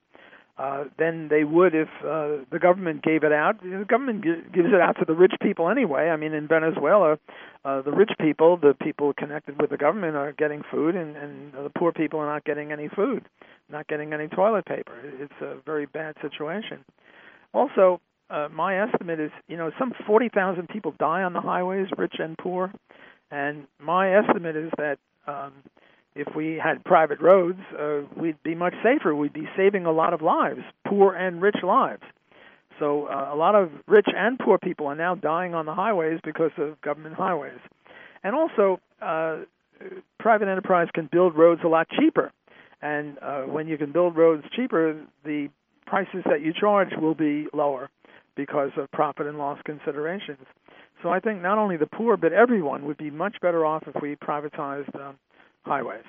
uh, 0.61 0.83
than 0.99 1.27
they 1.27 1.43
would 1.43 1.73
if 1.73 1.87
uh, 2.05 2.45
the 2.51 2.59
government 2.61 3.01
gave 3.01 3.23
it 3.23 3.31
out. 3.31 3.59
The 3.63 3.83
government 3.87 4.23
g- 4.23 4.43
gives 4.53 4.67
it 4.71 4.79
out 4.79 4.95
to 4.99 5.05
the 5.05 5.15
rich 5.15 5.33
people 5.41 5.69
anyway. 5.69 6.09
I 6.09 6.17
mean, 6.17 6.33
in 6.33 6.47
Venezuela, 6.47 7.17
uh, 7.65 7.81
the 7.81 7.91
rich 7.91 8.11
people, 8.19 8.57
the 8.57 8.75
people 8.79 9.11
connected 9.17 9.59
with 9.59 9.71
the 9.71 9.77
government, 9.77 10.15
are 10.15 10.33
getting 10.33 10.61
food, 10.69 10.95
and, 10.95 11.17
and 11.17 11.53
the 11.53 11.71
poor 11.75 11.91
people 11.91 12.19
are 12.19 12.31
not 12.31 12.43
getting 12.45 12.71
any 12.71 12.89
food, 12.89 13.25
not 13.71 13.87
getting 13.87 14.13
any 14.13 14.27
toilet 14.27 14.65
paper. 14.65 14.93
It's 15.19 15.33
a 15.41 15.55
very 15.65 15.87
bad 15.87 16.15
situation. 16.21 16.85
Also, 17.55 17.99
uh, 18.29 18.47
my 18.53 18.83
estimate 18.87 19.19
is, 19.19 19.31
you 19.47 19.57
know, 19.57 19.71
some 19.79 19.93
40,000 20.05 20.69
people 20.69 20.93
die 20.99 21.23
on 21.23 21.33
the 21.33 21.41
highways, 21.41 21.87
rich 21.97 22.17
and 22.19 22.37
poor, 22.37 22.71
and 23.31 23.65
my 23.79 24.15
estimate 24.15 24.55
is 24.55 24.69
that 24.77 24.99
um, 25.25 25.53
if 26.15 26.35
we 26.35 26.59
had 26.61 26.83
private 26.83 27.19
roads, 27.21 27.59
uh, 27.77 28.01
we'd 28.15 28.41
be 28.43 28.55
much 28.55 28.73
safer. 28.83 29.15
We'd 29.15 29.33
be 29.33 29.47
saving 29.55 29.85
a 29.85 29.91
lot 29.91 30.13
of 30.13 30.21
lives, 30.21 30.61
poor 30.85 31.13
and 31.13 31.41
rich 31.41 31.57
lives. 31.63 32.03
So 32.79 33.05
uh, 33.05 33.29
a 33.31 33.35
lot 33.35 33.55
of 33.55 33.69
rich 33.87 34.07
and 34.07 34.39
poor 34.39 34.57
people 34.57 34.87
are 34.87 34.95
now 34.95 35.15
dying 35.15 35.53
on 35.53 35.65
the 35.65 35.73
highways 35.73 36.19
because 36.23 36.51
of 36.57 36.81
government 36.81 37.15
highways. 37.15 37.59
And 38.23 38.35
also, 38.35 38.79
uh, 39.01 39.39
private 40.19 40.47
enterprise 40.47 40.87
can 40.93 41.07
build 41.11 41.35
roads 41.35 41.61
a 41.63 41.67
lot 41.67 41.87
cheaper. 41.89 42.31
And 42.81 43.17
uh, 43.21 43.41
when 43.43 43.67
you 43.67 43.77
can 43.77 43.91
build 43.91 44.15
roads 44.15 44.43
cheaper, 44.55 44.99
the 45.23 45.49
prices 45.85 46.23
that 46.25 46.41
you 46.41 46.53
charge 46.53 46.89
will 46.99 47.15
be 47.15 47.47
lower 47.53 47.89
because 48.35 48.71
of 48.77 48.91
profit 48.91 49.27
and 49.27 49.37
loss 49.37 49.59
considerations. 49.65 50.45
So 51.03 51.09
I 51.09 51.19
think 51.19 51.41
not 51.41 51.57
only 51.57 51.77
the 51.77 51.87
poor, 51.87 52.17
but 52.17 52.31
everyone 52.33 52.85
would 52.85 52.97
be 52.97 53.09
much 53.11 53.35
better 53.41 53.65
off 53.65 53.83
if 53.87 54.01
we 54.01 54.15
privatized 54.15 54.95
um, 54.95 55.17
highways. 55.65 56.03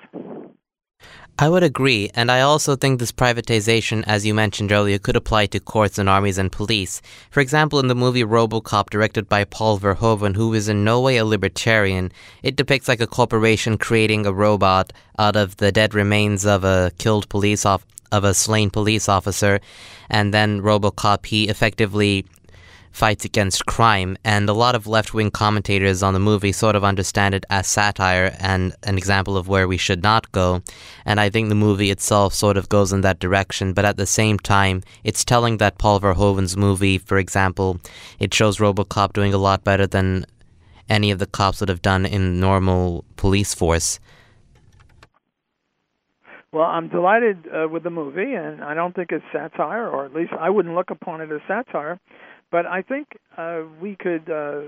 I 1.39 1.49
would 1.49 1.63
agree, 1.63 2.11
and 2.13 2.31
I 2.31 2.41
also 2.41 2.75
think 2.75 2.99
this 2.99 3.11
privatization, 3.11 4.03
as 4.05 4.25
you 4.25 4.33
mentioned 4.35 4.71
earlier, 4.71 4.99
could 4.99 5.15
apply 5.15 5.47
to 5.47 5.59
courts 5.59 5.97
and 5.97 6.07
armies 6.07 6.37
and 6.37 6.51
police. 6.51 7.01
For 7.31 7.39
example, 7.39 7.79
in 7.79 7.87
the 7.87 7.95
movie 7.95 8.23
Robocop, 8.23 8.91
directed 8.91 9.27
by 9.27 9.43
Paul 9.43 9.79
Verhoeven, 9.79 10.35
who 10.35 10.53
is 10.53 10.69
in 10.69 10.83
no 10.83 11.01
way 11.01 11.17
a 11.17 11.25
libertarian, 11.25 12.11
it 12.43 12.55
depicts 12.55 12.87
like 12.87 13.01
a 13.01 13.07
corporation 13.07 13.79
creating 13.79 14.25
a 14.25 14.31
robot 14.31 14.93
out 15.17 15.35
of 15.35 15.57
the 15.57 15.71
dead 15.71 15.95
remains 15.95 16.45
of 16.45 16.63
a 16.63 16.91
killed 16.99 17.27
police 17.29 17.65
of 17.65 17.83
a 18.11 18.33
slain 18.33 18.69
police 18.69 19.09
officer, 19.09 19.59
and 20.09 20.33
then 20.33 20.61
Robocop 20.61 21.25
he 21.25 21.49
effectively 21.49 22.25
fights 22.93 23.25
against 23.25 23.65
crime, 23.65 24.15
and 24.23 24.47
a 24.47 24.53
lot 24.53 24.75
of 24.75 24.87
left 24.87 25.13
wing 25.13 25.31
commentators 25.31 26.01
on 26.01 26.13
the 26.13 26.19
movie 26.19 26.51
sort 26.51 26.75
of 26.75 26.83
understand 26.83 27.35
it 27.35 27.45
as 27.49 27.67
satire 27.67 28.35
and 28.39 28.73
an 28.83 28.97
example 28.97 29.35
of 29.35 29.47
where 29.47 29.67
we 29.67 29.77
should 29.77 30.03
not 30.03 30.31
go. 30.31 30.61
And 31.05 31.19
I 31.19 31.29
think 31.29 31.49
the 31.49 31.55
movie 31.55 31.89
itself 31.89 32.33
sort 32.33 32.55
of 32.55 32.69
goes 32.69 32.93
in 32.93 33.01
that 33.01 33.19
direction, 33.19 33.73
but 33.73 33.83
at 33.83 33.97
the 33.97 34.05
same 34.05 34.39
time, 34.39 34.83
it's 35.03 35.25
telling 35.25 35.57
that 35.57 35.79
Paul 35.79 35.99
Verhoeven's 35.99 36.55
movie, 36.55 36.99
for 36.99 37.17
example, 37.17 37.79
it 38.19 38.33
shows 38.33 38.59
Robocop 38.59 39.11
doing 39.13 39.33
a 39.33 39.37
lot 39.37 39.63
better 39.63 39.87
than 39.87 40.25
any 40.87 41.11
of 41.11 41.19
the 41.19 41.25
cops 41.25 41.59
would 41.59 41.69
have 41.69 41.81
done 41.81 42.05
in 42.05 42.39
normal 42.39 43.03
police 43.15 43.53
force. 43.53 43.99
Well, 46.51 46.65
I'm 46.65 46.87
delighted 46.87 47.47
uh, 47.47 47.67
with 47.67 47.81
the 47.81 47.89
movie, 47.89 48.33
and 48.35 48.63
I 48.63 48.75
don't 48.75 48.95
think 48.95 49.11
it's 49.11 49.25
satire, 49.33 49.89
or 49.89 50.05
at 50.05 50.13
least 50.13 50.33
I 50.39 50.51
wouldn't 50.51 50.75
look 50.75 50.91
upon 50.91 51.19
it 51.21 51.31
as 51.31 51.41
satire. 51.47 51.99
But 52.53 52.67
I 52.67 52.83
think 52.83 53.07
uh, 53.35 53.61
we 53.81 53.95
could 53.99 54.29
uh, 54.29 54.61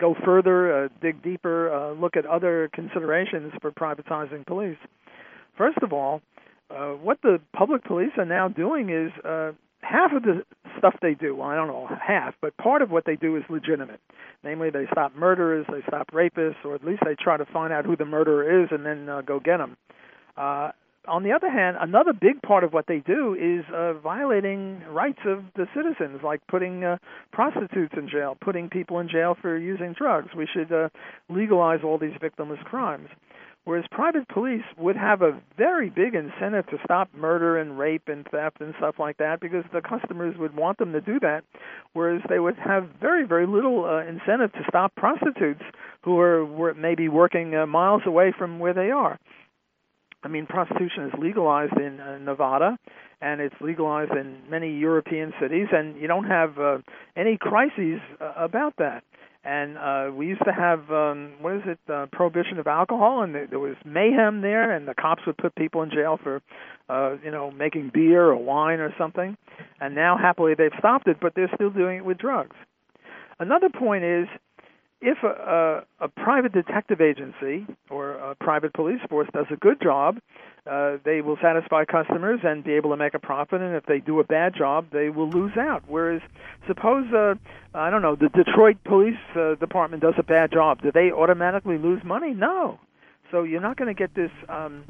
go 0.00 0.16
further, 0.24 0.86
uh, 0.86 0.88
dig 1.00 1.22
deeper, 1.22 1.72
uh, 1.72 1.92
look 1.92 2.16
at 2.16 2.26
other 2.26 2.68
considerations 2.74 3.52
for 3.62 3.70
privatizing 3.70 4.44
police. 4.44 4.76
First 5.56 5.78
of 5.84 5.92
all, 5.92 6.20
uh, 6.68 6.94
what 6.94 7.22
the 7.22 7.38
public 7.56 7.84
police 7.84 8.10
are 8.18 8.24
now 8.24 8.48
doing 8.48 8.90
is 8.90 9.12
uh, 9.24 9.52
half 9.82 10.10
of 10.16 10.24
the 10.24 10.42
stuff 10.78 10.96
they 11.00 11.14
do, 11.14 11.36
well, 11.36 11.46
I 11.46 11.54
don't 11.54 11.68
know 11.68 11.86
half, 11.86 12.34
but 12.42 12.56
part 12.56 12.82
of 12.82 12.90
what 12.90 13.04
they 13.06 13.14
do 13.14 13.36
is 13.36 13.44
legitimate. 13.48 14.00
Namely, 14.42 14.70
they 14.70 14.86
stop 14.90 15.14
murderers, 15.14 15.64
they 15.70 15.82
stop 15.86 16.10
rapists, 16.10 16.64
or 16.64 16.74
at 16.74 16.84
least 16.84 17.02
they 17.04 17.14
try 17.14 17.36
to 17.36 17.46
find 17.46 17.72
out 17.72 17.84
who 17.84 17.94
the 17.94 18.04
murderer 18.04 18.64
is 18.64 18.70
and 18.72 18.84
then 18.84 19.08
uh, 19.08 19.20
go 19.20 19.38
get 19.38 19.58
them. 19.58 19.76
Uh, 20.36 20.72
on 21.08 21.22
the 21.22 21.32
other 21.32 21.50
hand, 21.50 21.76
another 21.80 22.12
big 22.12 22.42
part 22.42 22.64
of 22.64 22.72
what 22.72 22.86
they 22.86 22.98
do 22.98 23.34
is 23.34 23.64
uh, 23.74 23.94
violating 23.94 24.82
rights 24.88 25.20
of 25.26 25.44
the 25.54 25.66
citizens, 25.74 26.20
like 26.22 26.40
putting 26.48 26.84
uh, 26.84 26.98
prostitutes 27.32 27.94
in 27.96 28.08
jail, 28.08 28.36
putting 28.40 28.68
people 28.68 28.98
in 28.98 29.08
jail 29.08 29.36
for 29.40 29.56
using 29.56 29.92
drugs. 29.92 30.28
We 30.36 30.46
should 30.52 30.72
uh, 30.72 30.88
legalize 31.28 31.80
all 31.84 31.98
these 31.98 32.14
victimless 32.22 32.62
crimes. 32.64 33.08
Whereas 33.66 33.84
private 33.90 34.28
police 34.28 34.62
would 34.78 34.96
have 34.96 35.22
a 35.22 35.40
very 35.58 35.90
big 35.90 36.14
incentive 36.14 36.68
to 36.68 36.78
stop 36.84 37.08
murder 37.12 37.58
and 37.58 37.76
rape 37.76 38.06
and 38.06 38.24
theft 38.30 38.60
and 38.60 38.72
stuff 38.78 38.94
like 39.00 39.16
that 39.16 39.40
because 39.40 39.64
the 39.72 39.80
customers 39.80 40.36
would 40.38 40.54
want 40.54 40.78
them 40.78 40.92
to 40.92 41.00
do 41.00 41.18
that, 41.18 41.42
whereas 41.92 42.22
they 42.28 42.38
would 42.38 42.54
have 42.58 42.88
very, 43.00 43.26
very 43.26 43.44
little 43.44 43.84
uh, 43.84 44.06
incentive 44.06 44.52
to 44.52 44.60
stop 44.68 44.94
prostitutes 44.94 45.62
who 46.02 46.20
are 46.20 46.44
were 46.44 46.74
maybe 46.74 47.08
working 47.08 47.56
uh, 47.56 47.66
miles 47.66 48.02
away 48.06 48.32
from 48.38 48.60
where 48.60 48.72
they 48.72 48.92
are. 48.92 49.18
I 50.26 50.28
mean, 50.28 50.46
prostitution 50.46 51.04
is 51.04 51.12
legalized 51.20 51.78
in 51.78 52.00
uh, 52.00 52.18
Nevada, 52.18 52.76
and 53.20 53.40
it's 53.40 53.54
legalized 53.60 54.10
in 54.10 54.38
many 54.50 54.76
European 54.76 55.32
cities, 55.40 55.68
and 55.70 55.96
you 56.00 56.08
don't 56.08 56.24
have 56.24 56.58
uh, 56.58 56.78
any 57.16 57.38
crises 57.40 58.00
uh, 58.20 58.32
about 58.36 58.74
that. 58.78 59.04
And 59.44 59.78
uh 59.78 60.10
we 60.12 60.26
used 60.26 60.44
to 60.44 60.52
have 60.52 60.90
um 60.90 61.34
what 61.40 61.54
is 61.54 61.62
it 61.66 61.78
uh, 61.88 62.06
prohibition 62.10 62.58
of 62.58 62.66
alcohol 62.66 63.22
and 63.22 63.32
there, 63.32 63.46
there 63.46 63.60
was 63.60 63.76
mayhem 63.84 64.40
there 64.40 64.72
and 64.74 64.88
the 64.88 64.94
cops 64.94 65.22
would 65.24 65.36
put 65.38 65.54
people 65.54 65.82
in 65.82 65.90
jail 65.90 66.18
for 66.20 66.42
uh 66.88 67.14
you 67.22 67.30
know 67.30 67.52
making 67.52 67.92
beer 67.94 68.24
or 68.24 68.34
wine 68.34 68.80
or 68.80 68.92
something. 68.98 69.36
And 69.80 69.94
now 69.94 70.18
happily 70.20 70.54
they've 70.58 70.76
stopped 70.80 71.06
it 71.06 71.18
but 71.22 71.34
they're 71.36 71.52
still 71.54 71.70
doing 71.70 71.98
it 71.98 72.04
with 72.04 72.18
drugs. 72.18 72.56
Another 73.38 73.68
point 73.68 74.02
is 74.02 74.26
if 75.00 75.18
a, 75.22 75.84
a, 76.00 76.04
a 76.06 76.08
private 76.08 76.52
detective 76.52 77.00
agency 77.00 77.66
or 77.90 78.12
a 78.12 78.34
private 78.34 78.72
police 78.72 79.00
force 79.08 79.28
does 79.32 79.46
a 79.50 79.56
good 79.56 79.80
job, 79.80 80.18
uh, 80.66 80.96
they 81.04 81.20
will 81.20 81.36
satisfy 81.40 81.84
customers 81.84 82.40
and 82.42 82.64
be 82.64 82.72
able 82.72 82.90
to 82.90 82.96
make 82.96 83.14
a 83.14 83.18
profit. 83.18 83.60
And 83.60 83.76
if 83.76 83.86
they 83.86 84.00
do 84.00 84.20
a 84.20 84.24
bad 84.24 84.54
job, 84.54 84.86
they 84.90 85.10
will 85.10 85.28
lose 85.28 85.56
out. 85.56 85.84
Whereas, 85.86 86.22
suppose 86.66 87.12
uh, 87.12 87.34
I 87.74 87.90
don't 87.90 88.02
know, 88.02 88.16
the 88.16 88.30
Detroit 88.30 88.78
Police 88.84 89.14
uh, 89.36 89.54
Department 89.56 90.02
does 90.02 90.14
a 90.18 90.22
bad 90.22 90.50
job, 90.50 90.82
do 90.82 90.90
they 90.90 91.12
automatically 91.12 91.78
lose 91.78 92.02
money? 92.02 92.32
No. 92.32 92.80
So 93.30 93.42
you're 93.42 93.60
not 93.60 93.76
going 93.76 93.94
to 93.94 93.98
get 93.98 94.14
this 94.14 94.30
um, 94.48 94.84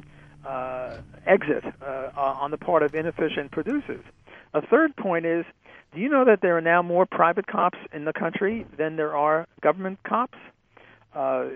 uh, 0.47 0.99
exit 1.27 1.65
uh, 1.83 2.11
on 2.15 2.51
the 2.51 2.59
part 2.59 2.83
of 2.83 2.95
inefficient 2.95 3.51
producers. 3.51 4.05
A 4.55 4.65
third 4.65 4.95
point 4.97 5.27
is 5.27 5.45
do 5.97 6.03
you 6.03 6.11
know 6.11 6.27
that 6.27 6.43
there 6.43 6.57
are 6.59 6.61
now 6.61 6.83
more 6.83 7.07
private 7.07 7.47
cops 7.47 7.79
in 7.91 8.05
the 8.05 8.13
country 8.13 8.67
than 8.77 8.97
there 8.97 9.17
are 9.17 9.47
government 9.63 9.99
cops? 10.07 10.37
Uh, 11.15 11.47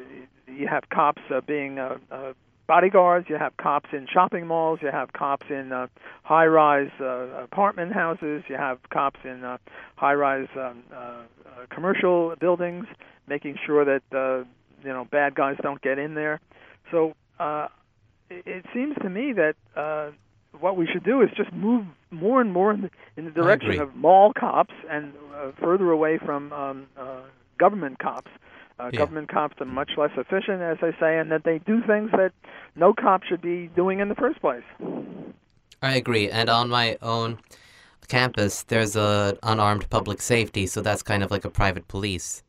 you 0.47 0.67
have 0.67 0.89
cops 0.89 1.21
uh, 1.31 1.43
being 1.47 1.79
uh, 1.79 1.99
uh, 2.11 2.33
bodyguards, 2.67 3.27
you 3.29 3.37
have 3.37 3.55
cops 3.59 3.91
in 3.93 4.07
shopping 4.11 4.47
malls, 4.47 4.79
you 4.81 4.91
have 4.91 5.13
cops 5.13 5.45
in 5.51 5.73
uh, 5.73 5.89
high 6.23 6.47
rise 6.47 6.91
uh, 7.01 7.43
apartment 7.43 7.93
houses, 7.93 8.43
you 8.49 8.57
have 8.57 8.79
cops 8.89 9.21
in 9.25 9.45
uh, 9.45 9.59
high 9.97 10.15
rise 10.15 10.49
um, 10.57 10.85
uh, 10.91 10.97
uh, 10.97 11.23
commercial 11.69 12.35
buildings, 12.41 12.87
making 13.29 13.59
sure 13.67 13.85
that 13.85 14.03
uh, 14.17 14.45
you 14.83 14.89
know 14.89 15.05
bad 15.05 15.35
guys 15.35 15.57
don't 15.63 15.83
get 15.83 15.99
in 15.99 16.15
there. 16.15 16.41
So 16.91 17.13
uh, 17.39 17.69
it, 18.31 18.65
seems 18.73 18.97
to 19.03 19.11
me 19.11 19.35
that 19.35 19.57
uh, 19.77 20.13
what 20.61 20.77
we 20.77 20.87
should 20.87 21.05
do 21.05 21.23
is 21.23 21.31
just 21.37 21.53
move 21.53 21.85
more 22.11 22.41
and 22.41 22.53
more 22.53 22.73
in 22.73 22.83
the, 22.83 22.91
in 23.17 23.25
the 23.25 23.31
direction 23.31 23.81
of 23.81 23.95
mall 23.95 24.33
cops 24.39 24.75
and 24.91 25.13
uh, 25.35 25.53
further 25.61 25.91
away 25.91 26.19
from 26.19 26.53
um, 26.53 26.87
uh, 26.97 27.21
government 27.59 27.99
cops. 27.99 28.31
Uh, 28.79 28.91
yeah. 28.93 28.99
Government 29.01 29.29
cops 29.29 29.61
are 29.61 29.67
much 29.67 29.91
less 29.97 30.11
efficient, 30.17 30.63
as 30.63 30.79
I 30.81 30.93
say, 30.99 31.19
and 31.19 31.31
that 31.31 31.45
they 31.45 31.59
do 31.59 31.83
things 31.87 32.11
that 32.13 32.33
no 32.77 32.95
cop 32.95 33.23
should 33.25 33.43
be 33.43 33.69
doing 33.77 34.01
in 34.01 34.09
the 34.09 34.15
first 34.15 34.41
place. 34.41 34.63
I 35.83 35.97
agree. 35.97 36.31
And 36.31 36.49
on 36.49 36.71
my 36.71 36.97
own 37.03 37.39
campus, 38.09 38.63
there's 38.65 38.97
a 38.97 39.37
unarmed 39.43 39.89
public 39.91 40.23
safety, 40.23 40.67
so 40.67 40.81
that's 40.81 41.03
kind 41.03 41.23
of 41.23 41.31
like 41.31 41.45
a 41.45 41.51
private 41.51 41.89
police. 41.89 42.43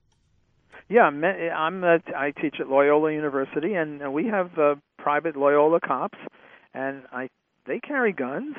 Yeah, 0.87 1.03
I'm. 1.03 1.83
A, 1.83 1.99
I 2.15 2.31
teach 2.31 2.55
at 2.59 2.67
Loyola 2.69 3.13
University, 3.13 3.75
and 3.75 4.13
we 4.13 4.27
have 4.27 4.57
uh, 4.57 4.75
private 4.97 5.37
Loyola 5.37 5.79
cops, 5.79 6.17
and 6.73 7.03
I 7.13 7.29
they 7.65 7.79
carry 7.79 8.13
guns, 8.13 8.55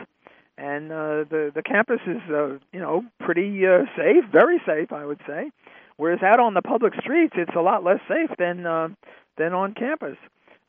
and 0.59 0.93
uh, 0.93 1.25
the 1.29 1.51
the 1.55 1.63
campus 1.63 2.01
is 2.07 2.21
uh, 2.31 2.59
you 2.73 2.81
know 2.81 3.05
pretty 3.21 3.67
uh, 3.67 3.85
safe, 3.97 4.25
very 4.31 4.61
safe, 4.67 4.93
I 4.93 5.05
would 5.05 5.21
say. 5.27 5.51
Whereas 5.97 6.23
out 6.23 6.41
on 6.41 6.55
the 6.55 6.63
public 6.63 6.95
streets, 7.01 7.35
it's 7.37 7.55
a 7.57 7.61
lot 7.61 7.85
less 7.85 8.01
safe 8.09 8.31
than 8.39 8.67
uh, 8.67 8.89
than 9.37 9.53
on 9.53 9.75
campus. 9.75 10.17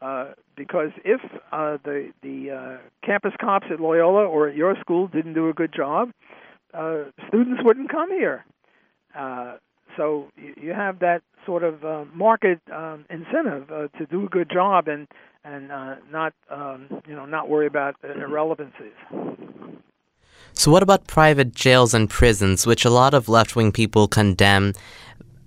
Uh, 0.01 0.33
because 0.57 0.91
if 1.05 1.21
uh, 1.51 1.77
the 1.83 2.11
the 2.21 2.51
uh, 2.51 2.77
campus 3.05 3.33
cops 3.39 3.67
at 3.71 3.79
Loyola 3.79 4.25
or 4.25 4.49
at 4.49 4.55
your 4.55 4.75
school 4.79 5.07
didn't 5.07 5.33
do 5.33 5.49
a 5.49 5.53
good 5.53 5.73
job, 5.73 6.11
uh, 6.73 7.05
students 7.27 7.61
wouldn't 7.63 7.89
come 7.89 8.11
here. 8.11 8.45
Uh, 9.15 9.57
so 9.95 10.27
you, 10.35 10.53
you 10.61 10.73
have 10.73 10.99
that 10.99 11.21
sort 11.45 11.63
of 11.63 11.83
uh, 11.85 12.05
market 12.13 12.59
um, 12.71 13.05
incentive 13.09 13.71
uh, 13.71 13.87
to 13.97 14.05
do 14.09 14.25
a 14.25 14.29
good 14.29 14.49
job 14.51 14.87
and 14.87 15.07
and 15.43 15.71
uh, 15.71 15.95
not 16.11 16.33
um, 16.49 16.87
you 17.07 17.15
know 17.15 17.25
not 17.25 17.49
worry 17.49 17.67
about 17.67 17.95
irrelevancies. 18.03 18.93
So 20.53 20.71
what 20.71 20.83
about 20.83 21.07
private 21.07 21.53
jails 21.53 21.93
and 21.93 22.09
prisons, 22.09 22.67
which 22.67 22.85
a 22.85 22.89
lot 22.89 23.13
of 23.13 23.27
left-wing 23.27 23.71
people 23.71 24.07
condemn? 24.07 24.73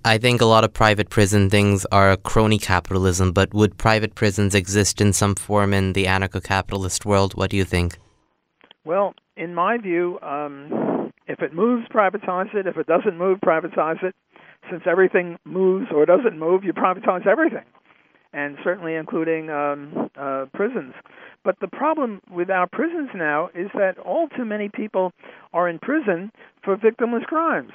I 0.03 0.17
think 0.17 0.41
a 0.41 0.45
lot 0.45 0.63
of 0.63 0.73
private 0.73 1.09
prison 1.09 1.49
things 1.49 1.85
are 1.91 2.15
crony 2.17 2.59
capitalism, 2.59 3.31
but 3.31 3.53
would 3.53 3.77
private 3.77 4.15
prisons 4.15 4.53
exist 4.53 5.01
in 5.01 5.13
some 5.13 5.35
form 5.35 5.73
in 5.73 5.93
the 5.93 6.05
anarcho-capitalist 6.05 7.05
world? 7.05 7.35
What 7.35 7.49
do 7.49 7.57
you 7.57 7.63
think? 7.63 7.97
Well, 8.85 9.13
in 9.35 9.53
my 9.55 9.77
view, 9.77 10.19
um, 10.21 11.11
if 11.27 11.41
it 11.41 11.53
moves, 11.53 11.87
privatize 11.89 12.53
it. 12.53 12.67
If 12.67 12.77
it 12.77 12.87
doesn't 12.87 13.17
move, 13.17 13.39
privatize 13.39 14.03
it. 14.03 14.15
Since 14.69 14.83
everything 14.85 15.37
moves 15.45 15.87
or 15.93 16.05
doesn't 16.05 16.37
move, 16.37 16.63
you 16.63 16.73
privatize 16.73 17.25
everything 17.25 17.63
and 18.37 18.55
certainly 18.63 18.93
including 18.93 19.49
um, 19.49 20.11
uh, 20.15 20.45
prisons. 20.53 20.93
But 21.43 21.59
the 21.59 21.67
problem 21.67 22.21
with 22.29 22.51
our 22.51 22.67
prisons 22.67 23.09
now 23.15 23.49
is 23.55 23.69
that 23.73 23.97
all 23.97 24.27
too 24.29 24.45
many 24.45 24.69
people 24.69 25.11
are 25.53 25.67
in 25.67 25.79
prison 25.79 26.31
for 26.63 26.77
victimless 26.77 27.23
crimes. 27.23 27.71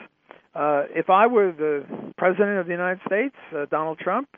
Uh, 0.54 0.84
if 0.90 1.10
I 1.10 1.26
were 1.26 1.50
the 1.50 1.84
president 2.16 2.58
of 2.58 2.66
the 2.66 2.72
United 2.72 3.00
States, 3.04 3.34
uh, 3.56 3.66
Donald 3.70 3.98
Trump, 3.98 4.28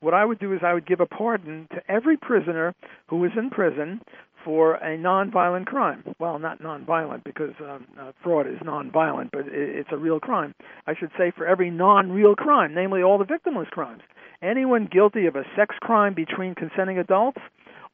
what 0.00 0.12
I 0.12 0.26
would 0.26 0.38
do 0.38 0.52
is 0.52 0.60
I 0.62 0.74
would 0.74 0.86
give 0.86 1.00
a 1.00 1.06
pardon 1.06 1.68
to 1.72 1.80
every 1.88 2.18
prisoner 2.18 2.74
who 3.06 3.24
is 3.24 3.30
in 3.38 3.48
prison 3.48 4.02
for 4.44 4.74
a 4.74 4.98
nonviolent 4.98 5.66
crime. 5.66 6.02
Well, 6.18 6.38
not 6.38 6.60
nonviolent 6.60 7.24
because 7.24 7.54
um, 7.60 7.86
uh, 7.98 8.12
fraud 8.22 8.46
is 8.46 8.58
nonviolent, 8.58 9.30
but 9.32 9.46
it, 9.46 9.52
it's 9.52 9.88
a 9.92 9.96
real 9.96 10.20
crime. 10.20 10.54
I 10.86 10.94
should 10.98 11.12
say 11.16 11.32
for 11.34 11.46
every 11.46 11.70
non-real 11.70 12.34
crime, 12.34 12.74
namely 12.74 13.02
all 13.02 13.16
the 13.16 13.24
victimless 13.24 13.70
crimes 13.70 14.02
anyone 14.42 14.88
guilty 14.90 15.26
of 15.26 15.36
a 15.36 15.44
sex 15.56 15.74
crime 15.80 16.14
between 16.14 16.54
consenting 16.54 16.98
adults 16.98 17.38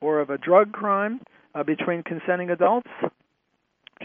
or 0.00 0.20
of 0.20 0.30
a 0.30 0.38
drug 0.38 0.72
crime 0.72 1.20
uh, 1.54 1.62
between 1.62 2.02
consenting 2.02 2.50
adults 2.50 2.88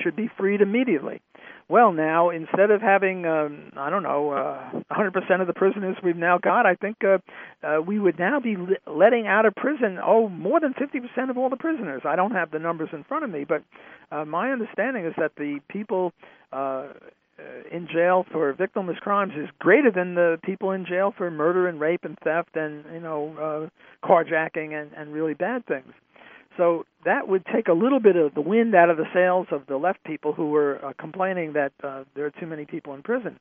should 0.02 0.16
be 0.16 0.30
freed 0.38 0.62
immediately. 0.62 1.22
Well, 1.70 1.94
now 1.94 2.30
instead 2.30 2.72
of 2.72 2.82
having, 2.82 3.26
um, 3.26 3.72
I 3.78 3.90
don't 3.90 4.04
know, 4.04 4.32
uh, 4.32 4.82
100% 4.92 5.42
of 5.42 5.48
the 5.48 5.54
prisoners 5.54 5.96
we've 6.04 6.18
now 6.18 6.38
got, 6.38 6.66
I 6.66 6.76
think 6.76 6.98
uh, 7.04 7.20
uh, 7.66 7.82
we 7.82 8.00
would 8.00 8.20
now 8.20 8.40
be 8.40 8.58
letting 8.86 9.28
out 9.28 9.46
of 9.46 9.56
prison, 9.56 9.98
oh, 10.04 10.28
more 10.28 10.60
than 10.60 10.74
50% 10.74 11.30
of 11.30 11.38
all 11.38 11.50
the 11.50 11.58
prisoners. 11.58 12.02
I 12.06 12.16
don't 12.16 12.32
have 12.32 12.52
the 12.52 12.60
numbers 12.60 12.90
in 12.92 13.04
front 13.06 13.24
of 13.24 13.30
me, 13.30 13.46
but 13.46 13.64
uh, 14.12 14.26
my 14.26 14.52
understanding 14.52 15.06
is 15.06 15.14
that 15.18 15.32
the 15.38 15.60
people 15.70 16.12
uh, 16.52 16.88
in 17.72 17.88
jail 17.92 18.26
for 18.32 18.54
victimless 18.54 18.98
crimes 18.98 19.34
is 19.36 19.50
greater 19.60 19.92
than 19.92 20.16
the 20.16 20.38
people 20.44 20.72
in 20.72 20.86
jail 20.86 21.14
for 21.18 21.30
murder 21.32 21.68
and 21.68 21.80
rape 21.80 22.04
and 22.04 22.18
theft 22.24 22.56
and 22.56 22.86
you 22.94 23.00
know 23.00 23.70
uh, 24.04 24.08
carjacking 24.08 24.80
and, 24.80 24.92
and 24.96 25.14
really 25.14 25.34
bad 25.34 25.66
things. 25.66 25.92
So 26.58 26.86
that 27.06 27.28
would 27.28 27.46
take 27.54 27.68
a 27.68 27.74
little 27.74 28.00
bit 28.00 28.16
of 28.16 28.36
the 28.36 28.42
wind 28.42 28.76
out 28.76 28.90
of 28.90 28.98
the 28.98 29.08
sails 29.14 29.48
of 29.52 29.66
the 29.68 29.78
left 29.78 30.04
people 30.04 30.34
who 30.34 30.52
were 30.52 30.84
uh, 30.86 30.94
complaining 31.00 31.54
that 31.54 31.72
uh, 31.84 32.04
there 32.16 32.26
are 32.26 32.32
too 32.40 32.46
many 32.46 32.66
people 32.66 32.94
in 32.94 33.02
prison. 33.02 33.40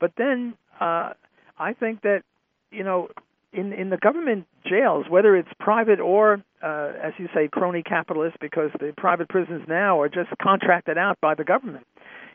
But 0.00 0.12
then 0.16 0.54
uh, 0.80 1.12
I 1.58 1.74
think 1.78 2.02
that 2.02 2.22
you 2.70 2.84
know 2.84 3.08
in 3.52 3.72
in 3.72 3.90
the 3.90 3.96
government 3.96 4.46
jails, 4.68 5.06
whether 5.08 5.36
it's 5.36 5.48
private 5.58 6.00
or, 6.00 6.42
uh, 6.62 6.92
as 7.02 7.12
you 7.18 7.28
say, 7.34 7.48
crony 7.50 7.82
capitalist, 7.82 8.36
because 8.40 8.70
the 8.78 8.92
private 8.96 9.28
prisons 9.28 9.62
now 9.68 10.00
are 10.00 10.08
just 10.08 10.30
contracted 10.42 10.98
out 10.98 11.18
by 11.20 11.34
the 11.34 11.44
government. 11.44 11.86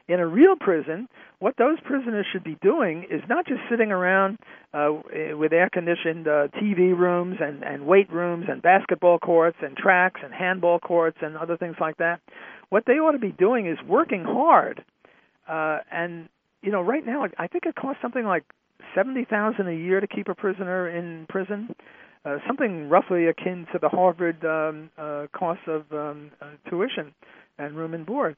In 0.08 0.20
a 0.20 0.28
real 0.28 0.56
prison, 0.60 1.08
what 1.40 1.56
those 1.58 1.80
prisoners 1.84 2.26
should 2.32 2.44
be 2.44 2.58
doing 2.62 3.06
is 3.10 3.22
not 3.30 3.48
just 3.48 3.62
sitting 3.70 3.92
around 3.92 4.38
uh, 4.74 4.90
with 5.34 5.54
air-conditioned 5.54 6.28
uh, 6.28 6.48
TV 6.62 6.98
rooms 6.98 7.38
and, 7.40 7.64
and 7.64 7.86
weight 7.86 8.12
rooms 8.12 8.46
and 8.50 8.62
basketball 8.62 9.20
courts 9.20 9.58
and 9.62 9.78
tracks 9.78 10.22
and 10.24 10.34
handball 10.34 10.80
courts 10.80 11.18
and 11.22 11.38
other 11.38 11.58
things 11.58 11.76
like 11.80 11.98
that. 11.98 12.20
What 12.70 12.84
they 12.86 12.94
ought 12.94 13.14
to 13.14 13.20
be 13.20 13.32
doing 13.32 13.68
is 13.68 13.78
working 13.88 14.24
hard. 14.24 14.84
Uh, 15.48 15.80
and 15.92 16.30
you 16.62 16.72
know, 16.72 16.82
right 16.82 17.06
now, 17.06 17.26
I 17.38 17.48
think 17.48 17.66
it 17.66 17.76
costs 17.76 18.02
something 18.02 18.24
like 18.24 18.44
seventy 18.96 19.26
thousand 19.26 19.68
a 19.68 19.76
year 19.76 20.00
to 20.00 20.08
keep 20.08 20.28
a 20.28 20.36
prisoner 20.36 20.90
in 20.90 21.26
prison, 21.28 21.74
uh, 22.26 22.38
something 22.48 22.90
roughly 22.90 23.28
akin 23.28 23.68
to 23.74 23.80
the 23.80 23.90
Harvard 23.90 24.44
um, 24.46 24.90
uh, 24.98 25.28
cost 25.34 25.62
of 25.68 25.84
um, 25.92 26.32
uh, 26.42 26.52
tuition 26.70 27.14
and 27.58 27.76
room 27.76 27.94
and 27.94 28.06
board. 28.06 28.36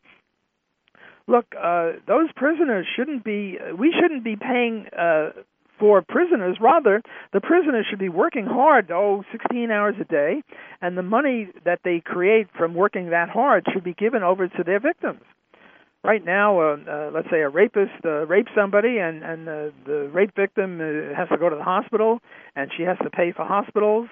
Look, 1.27 1.45
uh, 1.57 1.93
those 2.07 2.29
prisoners 2.35 2.85
shouldn't 2.95 3.23
be. 3.23 3.57
We 3.77 3.93
shouldn't 3.99 4.23
be 4.23 4.35
paying 4.35 4.87
uh, 4.97 5.31
for 5.79 6.01
prisoners. 6.01 6.57
Rather, 6.59 7.01
the 7.31 7.41
prisoners 7.41 7.85
should 7.89 7.99
be 7.99 8.09
working 8.09 8.45
hard, 8.45 8.91
oh, 8.91 9.23
16 9.31 9.71
hours 9.71 9.95
a 10.01 10.05
day, 10.05 10.43
and 10.81 10.97
the 10.97 11.03
money 11.03 11.49
that 11.65 11.79
they 11.83 12.01
create 12.03 12.47
from 12.57 12.73
working 12.73 13.11
that 13.11 13.29
hard 13.29 13.65
should 13.73 13.83
be 13.83 13.93
given 13.93 14.21
over 14.21 14.47
to 14.47 14.63
their 14.63 14.79
victims 14.79 15.21
right 16.03 16.23
now, 16.23 16.59
uh, 16.59 16.77
uh, 16.87 17.11
let's 17.13 17.29
say 17.31 17.41
a 17.41 17.49
rapist 17.49 18.05
uh, 18.05 18.25
rapes 18.27 18.51
somebody, 18.55 18.97
and 18.99 19.23
and 19.23 19.47
uh, 19.47 19.53
the 19.85 20.09
rape 20.13 20.35
victim 20.35 20.79
uh, 20.79 21.15
has 21.15 21.29
to 21.29 21.37
go 21.37 21.49
to 21.49 21.55
the 21.55 21.63
hospital, 21.63 22.19
and 22.55 22.71
she 22.75 22.83
has 22.83 22.97
to 23.03 23.09
pay 23.09 23.31
for 23.31 23.45
hospitals, 23.45 24.09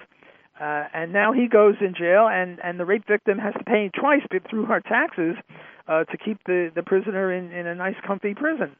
uh, 0.60 0.84
and 0.94 1.12
now 1.12 1.32
he 1.32 1.48
goes 1.48 1.74
in 1.80 1.94
jail, 1.94 2.28
and 2.28 2.58
and 2.64 2.80
the 2.80 2.84
rape 2.84 3.06
victim 3.06 3.38
has 3.38 3.54
to 3.54 3.64
pay 3.64 3.90
twice 3.98 4.22
through 4.48 4.66
her 4.66 4.80
taxes 4.80 5.36
uh, 5.92 6.04
to 6.04 6.16
keep 6.16 6.38
the 6.46 6.70
the 6.74 6.82
prisoner 6.82 7.32
in 7.32 7.52
in 7.52 7.66
a 7.66 7.74
nice, 7.74 7.96
comfy 8.06 8.34
prison. 8.34 8.76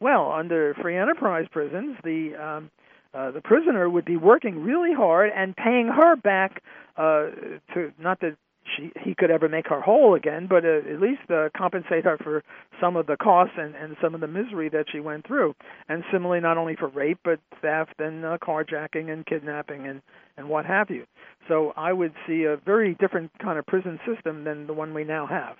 Well, 0.00 0.32
under 0.32 0.74
free 0.74 0.96
enterprise 0.96 1.46
prisons, 1.50 1.96
the 2.02 2.34
um, 2.34 2.70
uh, 3.14 3.30
the 3.30 3.40
prisoner 3.40 3.88
would 3.88 4.04
be 4.04 4.16
working 4.16 4.62
really 4.62 4.92
hard 4.92 5.30
and 5.34 5.56
paying 5.56 5.88
her 5.88 6.16
back 6.16 6.62
uh, 6.96 7.30
to 7.74 7.92
not 7.98 8.20
that 8.20 8.36
she 8.76 8.90
he 9.04 9.14
could 9.14 9.30
ever 9.30 9.48
make 9.48 9.68
her 9.68 9.80
whole 9.80 10.14
again, 10.14 10.48
but 10.48 10.64
uh, 10.64 10.78
at 10.92 11.00
least 11.00 11.22
uh, 11.30 11.48
compensate 11.56 12.04
her 12.04 12.18
for 12.18 12.42
some 12.80 12.96
of 12.96 13.06
the 13.06 13.16
costs 13.16 13.54
and 13.56 13.74
and 13.76 13.96
some 14.02 14.14
of 14.14 14.20
the 14.20 14.26
misery 14.26 14.68
that 14.68 14.86
she 14.90 15.00
went 15.00 15.26
through. 15.26 15.54
And 15.88 16.02
similarly, 16.12 16.40
not 16.40 16.58
only 16.58 16.74
for 16.74 16.88
rape, 16.88 17.20
but 17.24 17.38
theft 17.62 17.94
and 18.00 18.24
uh, 18.24 18.38
carjacking 18.38 19.10
and 19.10 19.24
kidnapping 19.24 19.86
and 19.86 20.02
and 20.36 20.48
what 20.48 20.66
have 20.66 20.90
you. 20.90 21.04
So 21.48 21.72
I 21.76 21.92
would 21.92 22.12
see 22.26 22.44
a 22.44 22.56
very 22.56 22.94
different 22.94 23.30
kind 23.38 23.58
of 23.58 23.66
prison 23.66 24.00
system 24.04 24.44
than 24.44 24.66
the 24.66 24.74
one 24.74 24.92
we 24.92 25.04
now 25.04 25.26
have. 25.26 25.56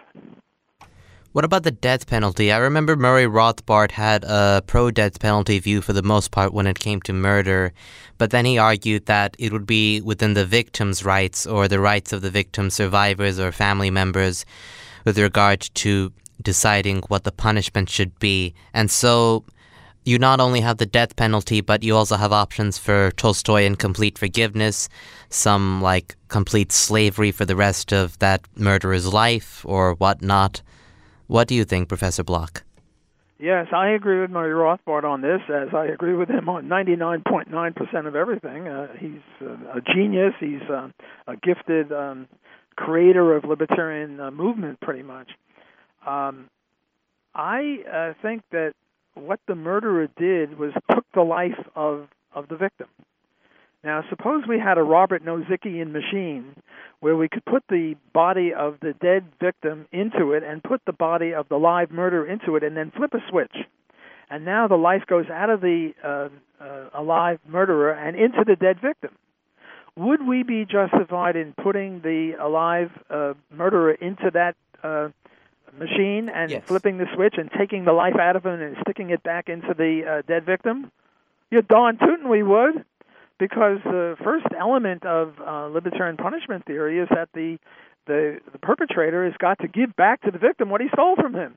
What 1.36 1.44
about 1.44 1.64
the 1.64 1.70
death 1.70 2.06
penalty? 2.06 2.50
I 2.50 2.56
remember 2.56 2.96
Murray 2.96 3.26
Rothbard 3.26 3.90
had 3.90 4.24
a 4.24 4.62
pro 4.66 4.90
death 4.90 5.20
penalty 5.20 5.58
view 5.58 5.82
for 5.82 5.92
the 5.92 6.02
most 6.02 6.30
part 6.30 6.54
when 6.54 6.66
it 6.66 6.78
came 6.78 7.02
to 7.02 7.12
murder, 7.12 7.74
but 8.16 8.30
then 8.30 8.46
he 8.46 8.56
argued 8.56 9.04
that 9.04 9.36
it 9.38 9.52
would 9.52 9.66
be 9.66 10.00
within 10.00 10.32
the 10.32 10.46
victim's 10.46 11.04
rights 11.04 11.46
or 11.46 11.68
the 11.68 11.78
rights 11.78 12.14
of 12.14 12.22
the 12.22 12.30
victim's 12.30 12.72
survivors 12.72 13.38
or 13.38 13.52
family 13.52 13.90
members 13.90 14.46
with 15.04 15.18
regard 15.18 15.60
to 15.74 16.10
deciding 16.40 17.02
what 17.08 17.24
the 17.24 17.32
punishment 17.32 17.90
should 17.90 18.18
be. 18.18 18.54
And 18.72 18.90
so 18.90 19.44
you 20.06 20.18
not 20.18 20.40
only 20.40 20.62
have 20.62 20.78
the 20.78 20.86
death 20.86 21.16
penalty, 21.16 21.60
but 21.60 21.82
you 21.82 21.94
also 21.94 22.16
have 22.16 22.32
options 22.32 22.78
for 22.78 23.10
Tolstoyan 23.10 23.76
complete 23.76 24.16
forgiveness, 24.16 24.88
some 25.28 25.82
like 25.82 26.16
complete 26.28 26.72
slavery 26.72 27.30
for 27.30 27.44
the 27.44 27.56
rest 27.56 27.92
of 27.92 28.18
that 28.20 28.40
murderer's 28.56 29.12
life 29.12 29.66
or 29.66 29.96
whatnot. 29.96 30.62
What 31.26 31.48
do 31.48 31.54
you 31.54 31.64
think, 31.64 31.88
Professor 31.88 32.22
Block? 32.22 32.62
Yes, 33.38 33.66
I 33.74 33.88
agree 33.90 34.20
with 34.20 34.30
Murray 34.30 34.54
Rothbard 34.54 35.04
on 35.04 35.20
this, 35.20 35.40
as 35.48 35.74
I 35.74 35.86
agree 35.86 36.14
with 36.14 36.30
him 36.30 36.48
on 36.48 36.68
99.9% 36.68 38.06
of 38.06 38.16
everything. 38.16 38.66
Uh, 38.66 38.86
he's 38.98 39.20
uh, 39.42 39.76
a 39.76 39.80
genius. 39.94 40.32
He's 40.40 40.62
uh, 40.70 40.88
a 41.26 41.36
gifted 41.36 41.92
um, 41.92 42.28
creator 42.76 43.36
of 43.36 43.44
libertarian 43.44 44.20
uh, 44.20 44.30
movement, 44.30 44.80
pretty 44.80 45.02
much. 45.02 45.28
Um, 46.06 46.48
I 47.34 47.78
uh, 47.92 48.22
think 48.22 48.42
that 48.52 48.72
what 49.14 49.40
the 49.46 49.54
murderer 49.54 50.08
did 50.16 50.58
was 50.58 50.72
took 50.90 51.04
the 51.14 51.22
life 51.22 51.58
of 51.74 52.08
of 52.34 52.48
the 52.48 52.56
victim. 52.56 52.88
Now, 53.86 54.02
suppose 54.10 54.42
we 54.48 54.58
had 54.58 54.78
a 54.78 54.82
Robert 54.82 55.24
Nozickian 55.24 55.92
machine 55.92 56.56
where 56.98 57.16
we 57.16 57.28
could 57.28 57.44
put 57.44 57.62
the 57.68 57.94
body 58.12 58.52
of 58.52 58.78
the 58.80 58.94
dead 58.94 59.26
victim 59.40 59.86
into 59.92 60.32
it 60.32 60.42
and 60.42 60.60
put 60.60 60.80
the 60.86 60.92
body 60.92 61.32
of 61.32 61.48
the 61.48 61.56
live 61.56 61.92
murderer 61.92 62.26
into 62.26 62.56
it 62.56 62.64
and 62.64 62.76
then 62.76 62.90
flip 62.90 63.14
a 63.14 63.20
switch. 63.30 63.54
And 64.28 64.44
now 64.44 64.66
the 64.66 64.74
life 64.74 65.04
goes 65.06 65.26
out 65.32 65.50
of 65.50 65.60
the 65.60 65.94
uh, 66.02 66.30
uh, 66.60 66.88
alive 66.94 67.38
murderer 67.46 67.92
and 67.92 68.16
into 68.16 68.42
the 68.44 68.56
dead 68.56 68.80
victim. 68.80 69.12
Would 69.94 70.26
we 70.26 70.42
be 70.42 70.64
justified 70.64 71.36
in 71.36 71.52
putting 71.52 72.00
the 72.00 72.32
alive 72.42 72.90
uh, 73.08 73.34
murderer 73.54 73.92
into 73.92 74.32
that 74.34 74.56
uh, 74.82 75.10
machine 75.78 76.28
and 76.28 76.50
yes. 76.50 76.64
flipping 76.66 76.98
the 76.98 77.06
switch 77.14 77.36
and 77.38 77.48
taking 77.56 77.84
the 77.84 77.92
life 77.92 78.16
out 78.20 78.34
of 78.34 78.44
him 78.44 78.60
and 78.60 78.76
sticking 78.80 79.10
it 79.10 79.22
back 79.22 79.48
into 79.48 79.74
the 79.78 80.02
uh, 80.04 80.22
dead 80.26 80.44
victim? 80.44 80.90
You're 81.52 81.62
darn 81.62 81.98
tootin' 81.98 82.28
we 82.28 82.42
would 82.42 82.84
because 83.38 83.78
the 83.84 84.16
first 84.22 84.46
element 84.58 85.04
of 85.04 85.34
uh, 85.40 85.66
libertarian 85.66 86.16
punishment 86.16 86.64
theory 86.64 86.98
is 86.98 87.08
that 87.10 87.28
the, 87.34 87.58
the 88.06 88.38
the 88.52 88.58
perpetrator 88.58 89.24
has 89.24 89.34
got 89.38 89.58
to 89.60 89.68
give 89.68 89.94
back 89.96 90.22
to 90.22 90.30
the 90.30 90.38
victim 90.38 90.70
what 90.70 90.80
he 90.80 90.88
stole 90.92 91.16
from 91.16 91.34
him. 91.34 91.56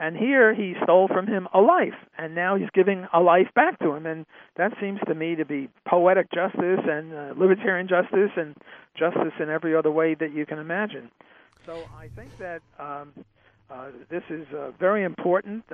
And 0.00 0.16
here 0.16 0.54
he 0.54 0.74
stole 0.84 1.08
from 1.08 1.26
him 1.26 1.48
a 1.52 1.60
life, 1.60 1.98
and 2.16 2.32
now 2.32 2.54
he's 2.54 2.68
giving 2.72 3.08
a 3.12 3.18
life 3.20 3.48
back 3.56 3.80
to 3.80 3.94
him. 3.94 4.06
And 4.06 4.26
that 4.56 4.72
seems 4.80 5.00
to 5.08 5.14
me 5.14 5.34
to 5.34 5.44
be 5.44 5.68
poetic 5.88 6.30
justice 6.32 6.80
and 6.88 7.12
uh, 7.12 7.34
libertarian 7.36 7.88
justice 7.88 8.30
and 8.36 8.54
justice 8.96 9.32
in 9.40 9.50
every 9.50 9.74
other 9.74 9.90
way 9.90 10.14
that 10.14 10.32
you 10.32 10.46
can 10.46 10.60
imagine. 10.60 11.10
So 11.66 11.82
I 11.98 12.08
think 12.14 12.30
that 12.38 12.62
um, 12.78 13.12
uh, 13.68 13.88
this 14.08 14.22
is 14.30 14.46
uh, 14.54 14.70
very 14.78 15.02
important. 15.02 15.64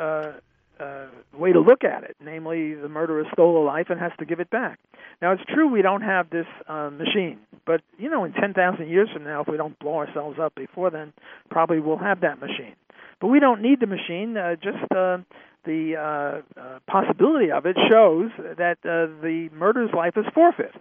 Uh, 0.81 1.07
way 1.33 1.53
to 1.53 1.61
look 1.61 1.85
at 1.85 2.03
it, 2.03 2.17
namely 2.21 2.75
the 2.75 2.89
murderer 2.89 3.23
stole 3.33 3.63
a 3.63 3.65
life 3.65 3.87
and 3.91 4.01
has 4.01 4.11
to 4.19 4.25
give 4.25 4.41
it 4.41 4.51
back. 4.51 4.81
Now 5.23 5.31
it's 5.31 5.43
true 5.53 5.69
we 5.69 5.83
don't 5.83 6.03
have 6.03 6.31
this 6.31 6.47
uh, 6.69 6.91
machine, 6.91 7.39
but 7.65 7.81
you 7.97 8.11
know 8.11 8.25
in 8.25 8.33
10,000 8.33 8.89
years 8.89 9.09
from 9.13 9.23
now, 9.23 9.43
if 9.43 9.49
we 9.49 9.57
don't 9.57 9.79
blow 9.79 9.99
ourselves 9.99 10.39
up 10.41 10.57
before 10.57 10.91
then, 10.91 11.13
probably 11.49 11.79
we'll 11.79 11.99
have 11.99 12.23
that 12.23 12.41
machine. 12.41 12.75
But 13.21 13.29
we 13.29 13.39
don't 13.39 13.63
need 13.63 13.79
the 13.79 13.87
machine. 13.87 14.37
Uh, 14.37 14.57
just 14.57 14.83
uh, 14.91 15.19
the 15.65 15.95
uh, 15.97 16.61
uh, 16.61 16.79
possibility 16.87 17.51
of 17.51 17.67
it 17.67 17.77
shows 17.91 18.31
that 18.59 18.79
uh, 18.85 19.23
the 19.23 19.49
murderer's 19.53 19.95
life 19.95 20.15
is 20.17 20.25
forfeit. 20.35 20.75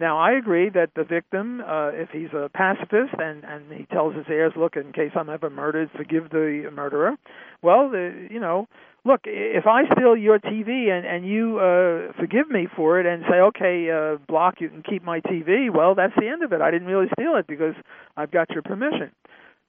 Now, 0.00 0.18
I 0.18 0.32
agree 0.32 0.70
that 0.70 0.90
the 0.94 1.02
victim, 1.02 1.60
uh, 1.60 1.88
if 1.88 2.10
he's 2.10 2.32
a 2.32 2.48
pacifist 2.54 3.14
and, 3.18 3.42
and 3.44 3.72
he 3.72 3.84
tells 3.86 4.14
his 4.14 4.26
heirs, 4.28 4.52
look, 4.56 4.76
in 4.76 4.92
case 4.92 5.10
I'm 5.16 5.28
ever 5.28 5.50
murdered, 5.50 5.90
forgive 5.96 6.30
the 6.30 6.70
murderer, 6.72 7.16
well, 7.62 7.90
the, 7.90 8.28
you 8.30 8.38
know, 8.38 8.68
look, 9.08 9.22
if 9.24 9.66
I 9.66 9.82
steal 9.92 10.16
your 10.16 10.38
TV 10.38 10.90
and 10.90 11.04
and 11.06 11.26
you 11.26 11.58
uh, 11.58 12.12
forgive 12.20 12.48
me 12.48 12.68
for 12.76 13.00
it 13.00 13.06
and 13.06 13.24
say, 13.28 13.38
okay, 13.50 13.90
uh, 13.90 14.18
block, 14.28 14.60
you 14.60 14.68
can 14.68 14.82
keep 14.82 15.02
my 15.02 15.20
TV. 15.20 15.72
Well, 15.74 15.94
that's 15.94 16.12
the 16.16 16.28
end 16.28 16.44
of 16.44 16.52
it. 16.52 16.60
I 16.60 16.70
didn't 16.70 16.86
really 16.86 17.08
steal 17.18 17.34
it 17.36 17.46
because 17.48 17.74
I've 18.16 18.30
got 18.30 18.50
your 18.50 18.62
permission 18.62 19.10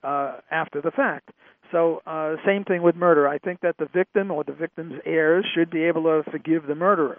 uh, 0.04 0.36
after 0.50 0.80
the 0.80 0.90
fact. 0.90 1.30
So, 1.72 2.02
uh, 2.06 2.36
same 2.44 2.64
thing 2.64 2.82
with 2.82 2.96
murder. 2.96 3.26
I 3.28 3.38
think 3.38 3.60
that 3.60 3.76
the 3.78 3.86
victim 3.86 4.30
or 4.30 4.44
the 4.44 4.52
victim's 4.52 4.94
heirs 5.06 5.46
should 5.54 5.70
be 5.70 5.84
able 5.84 6.02
to 6.02 6.28
forgive 6.30 6.66
the 6.66 6.74
murderer. 6.74 7.18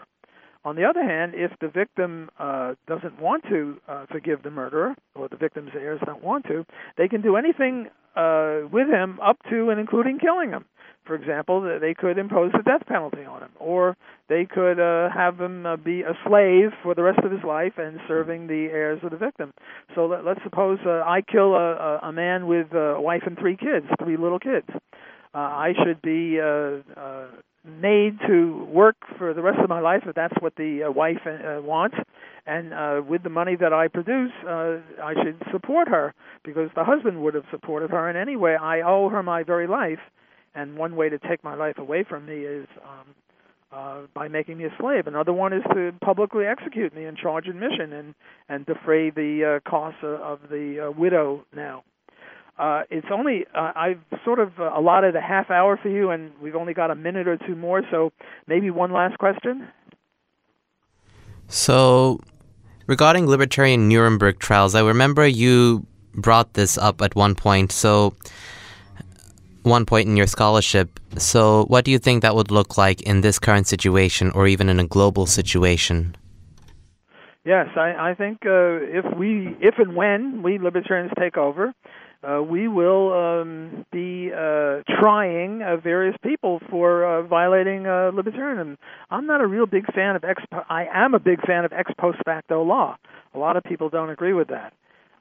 On 0.64 0.76
the 0.76 0.86
other 0.86 1.04
hand, 1.04 1.34
if 1.36 1.52
the 1.60 1.70
victim 1.70 2.30
uh, 2.38 2.76
doesn't 2.88 3.20
want 3.20 3.44
to 3.50 3.78
uh, 3.88 4.06
forgive 4.12 4.44
the 4.44 4.52
murderer, 4.52 4.94
or 5.16 5.28
the 5.28 5.38
victim's 5.38 5.72
heirs 5.74 6.00
don't 6.06 6.24
want 6.24 6.46
to, 6.46 6.66
they 6.98 7.08
can 7.08 7.22
do 7.22 7.36
anything 7.36 7.88
uh, 8.16 8.68
with 8.72 8.88
him 8.88 9.20
up 9.22 9.38
to 9.50 9.70
and 9.70 9.80
including 9.80 10.20
killing 10.20 10.50
him 10.50 10.66
for 11.06 11.16
example, 11.16 11.62
they 11.80 11.94
could 11.94 12.18
impose 12.18 12.52
the 12.52 12.64
death 12.64 12.86
penalty 12.88 13.26
on 13.26 13.42
him, 13.42 13.50
or 13.60 13.98
they 14.30 14.46
could 14.46 14.80
uh, 14.80 15.10
have 15.10 15.40
him 15.40 15.66
uh, 15.66 15.76
be 15.76 16.04
a 16.04 16.14
slave 16.26 16.70
for 16.84 16.94
the 16.94 17.02
rest 17.02 17.20
of 17.24 17.32
his 17.32 17.44
life 17.44 17.74
and 17.78 18.00
serving 18.08 18.48
the 18.48 18.70
heirs 18.72 19.00
of 19.04 19.12
the 19.12 19.18
victim. 19.18 19.52
So 19.96 20.06
let, 20.06 20.24
let's 20.24 20.40
suppose 20.44 20.80
uh, 20.86 21.04
I 21.06 21.22
kill 21.22 21.56
a, 21.56 22.00
a 22.04 22.12
man 22.12 22.48
with 22.48 22.72
a 22.74 22.96
wife 23.00 23.24
and 23.26 23.38
three 23.38 23.58
kids, 23.58 23.88
three 24.02 24.16
little 24.16 24.40
kids. 24.40 24.68
Uh, 25.34 25.38
I 25.38 25.74
should 25.84 26.02
be 26.02 26.40
uh, 26.40 26.80
uh, 26.96 27.28
made 27.64 28.18
to 28.28 28.68
work 28.72 28.96
for 29.18 29.34
the 29.34 29.42
rest 29.42 29.60
of 29.60 29.70
my 29.70 29.80
life 29.80 30.04
if 30.08 30.16
that's 30.16 30.34
what 30.40 30.56
the 30.56 30.84
uh, 30.84 30.92
wife 30.92 31.22
uh, 31.26 31.62
wants 31.62 31.96
and 32.48 32.74
uh, 32.74 33.02
with 33.08 33.22
the 33.22 33.30
money 33.30 33.56
that 33.56 33.72
I 33.72 33.88
produce 33.88 34.32
uh, 34.48 34.78
I 35.04 35.14
should 35.24 35.42
support 35.52 35.88
her 35.88 36.14
because 36.44 36.70
the 36.76 36.84
husband 36.84 37.22
would 37.22 37.36
have 37.36 37.46
supported 37.52 37.92
her 37.92 38.10
and 38.10 38.18
anyway 38.18 38.58
I 38.60 38.82
owe 38.82 39.10
her 39.10 39.22
my 39.22 39.44
very 39.44 39.68
life 39.68 40.00
and 40.56 40.76
one 40.76 40.96
way 40.96 41.10
to 41.10 41.20
take 41.20 41.44
my 41.44 41.56
life 41.56 41.78
away 41.78 42.04
from 42.08 42.26
me 42.26 42.40
is 42.40 42.68
um, 42.84 43.16
uh, 43.72 44.02
by 44.14 44.28
making 44.28 44.58
me 44.58 44.66
a 44.66 44.76
slave. 44.80 45.08
Another 45.08 45.32
one 45.34 45.54
is 45.54 45.64
to 45.74 45.94
publicly 46.04 46.46
execute 46.46 46.94
me 46.94 47.06
and 47.06 47.18
charge 47.18 47.48
admission 47.48 47.94
and 47.94 48.16
and 48.50 48.66
defray 48.66 49.12
the 49.12 49.62
uh, 49.64 49.70
costs 49.70 50.00
of, 50.04 50.20
of 50.20 50.40
the 50.50 50.88
uh, 50.88 50.92
widow 50.92 51.46
now. 51.56 51.84
Uh, 52.58 52.84
it's 52.90 53.08
only 53.12 53.46
uh, 53.56 53.72
I've 53.76 54.02
sort 54.24 54.40
of 54.40 54.60
uh, 54.60 54.72
allotted 54.76 55.16
a 55.16 55.22
half 55.22 55.50
hour 55.50 55.78
for 55.82 55.90
you, 55.90 56.12
and 56.12 56.32
we've 56.42 56.56
only 56.56 56.74
got 56.74 56.92
a 56.92 56.96
minute 56.96 57.28
or 57.28 57.38
two 57.38 57.56
more. 57.56 57.82
So 57.90 58.12
maybe 58.48 58.70
one 58.70 58.92
last 58.92 59.18
question. 59.18 59.68
So, 61.48 62.20
regarding 62.88 63.28
libertarian 63.28 63.90
Nuremberg 63.90 64.40
trials, 64.40 64.74
I 64.74 64.82
remember 64.82 65.28
you 65.28 65.86
brought 66.14 66.54
this 66.54 66.78
up 66.78 67.02
at 67.02 67.16
one 67.16 67.36
point. 67.36 67.72
So, 67.72 68.16
one 69.64 69.86
point 69.86 70.08
in 70.08 70.18
your 70.18 70.28
scholarship. 70.28 71.00
So, 71.18 71.66
what 71.66 71.84
do 71.84 71.92
you 71.92 72.00
think 72.00 72.22
that 72.22 72.36
would 72.36 72.52
look 72.52 72.78
like 72.78 73.02
in 73.02 73.22
this 73.22 73.38
current 73.38 73.68
situation, 73.68 74.32
or 74.32 74.48
even 74.48 74.70
in 74.70 74.80
a 74.80 74.88
global 74.88 75.26
situation? 75.26 76.16
Yes, 77.44 77.70
I, 77.76 78.12
I 78.12 78.16
think 78.16 78.46
uh, 78.46 78.78
if 78.82 79.06
we, 79.18 79.58
if 79.60 79.76
and 79.80 79.96
when 79.96 80.44
we 80.44 80.60
libertarians 80.60 81.12
take 81.20 81.38
over, 81.38 81.74
uh, 82.24 82.42
we 82.42 82.68
will 82.68 83.14
um, 83.14 83.86
be 83.92 84.32
uh, 84.32 84.82
trying 85.00 85.62
uh, 85.64 85.78
various 85.78 86.16
people 86.24 86.60
for 86.70 87.04
uh, 87.04 87.24
violating 87.24 87.88
uh, 87.88 88.12
libertarianism. 88.14 88.78
I'm 89.10 89.26
not 89.26 89.42
a 89.42 89.48
real 89.48 89.66
big 89.66 89.92
fan 89.94 90.16
of 90.16 90.24
ex. 90.24 90.44
I 90.70 90.86
am 90.94 91.16
a 91.16 91.20
big 91.20 91.42
fan 91.46 91.66
of 91.66 91.74
ex 91.74 91.92
post 92.00 92.20
facto 92.24 92.64
law. 92.64 92.98
A 93.34 93.40
lot 93.40 93.58
of 93.58 93.64
people 93.64 93.90
don't 93.90 94.10
agree 94.10 94.34
with 94.34 94.50
that, 94.50 94.74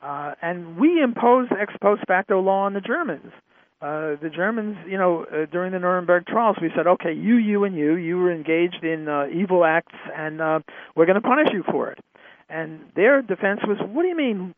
uh, 0.03 0.35
and 0.43 0.77
we 0.77 1.03
imposed 1.03 1.53
ex 1.53 1.73
post 1.81 2.03
facto 2.07 2.41
law 2.41 2.65
on 2.65 2.75
the 2.75 2.81
Germans. 2.81 3.33
The 3.81 4.31
Germans, 4.35 4.77
you 4.87 4.99
know, 4.99 5.25
during 5.51 5.73
the 5.73 5.79
Nuremberg 5.79 6.27
trials, 6.27 6.57
we 6.61 6.69
said, 6.77 6.87
okay, 6.87 7.15
you, 7.15 7.37
you, 7.37 7.65
and 7.65 7.75
you, 7.75 7.95
you 7.95 8.19
were 8.19 8.31
engaged 8.31 8.85
in 8.85 9.09
evil 9.33 9.65
acts, 9.65 9.97
and 10.15 10.39
we're 10.95 11.07
going 11.07 11.15
to 11.15 11.27
punish 11.27 11.49
you 11.51 11.63
for 11.63 11.91
it. 11.91 11.99
And 12.51 12.81
their 12.95 13.23
defense 13.23 13.61
was, 13.67 13.79
what 13.81 14.03
do 14.03 14.09
you 14.09 14.17
mean 14.17 14.55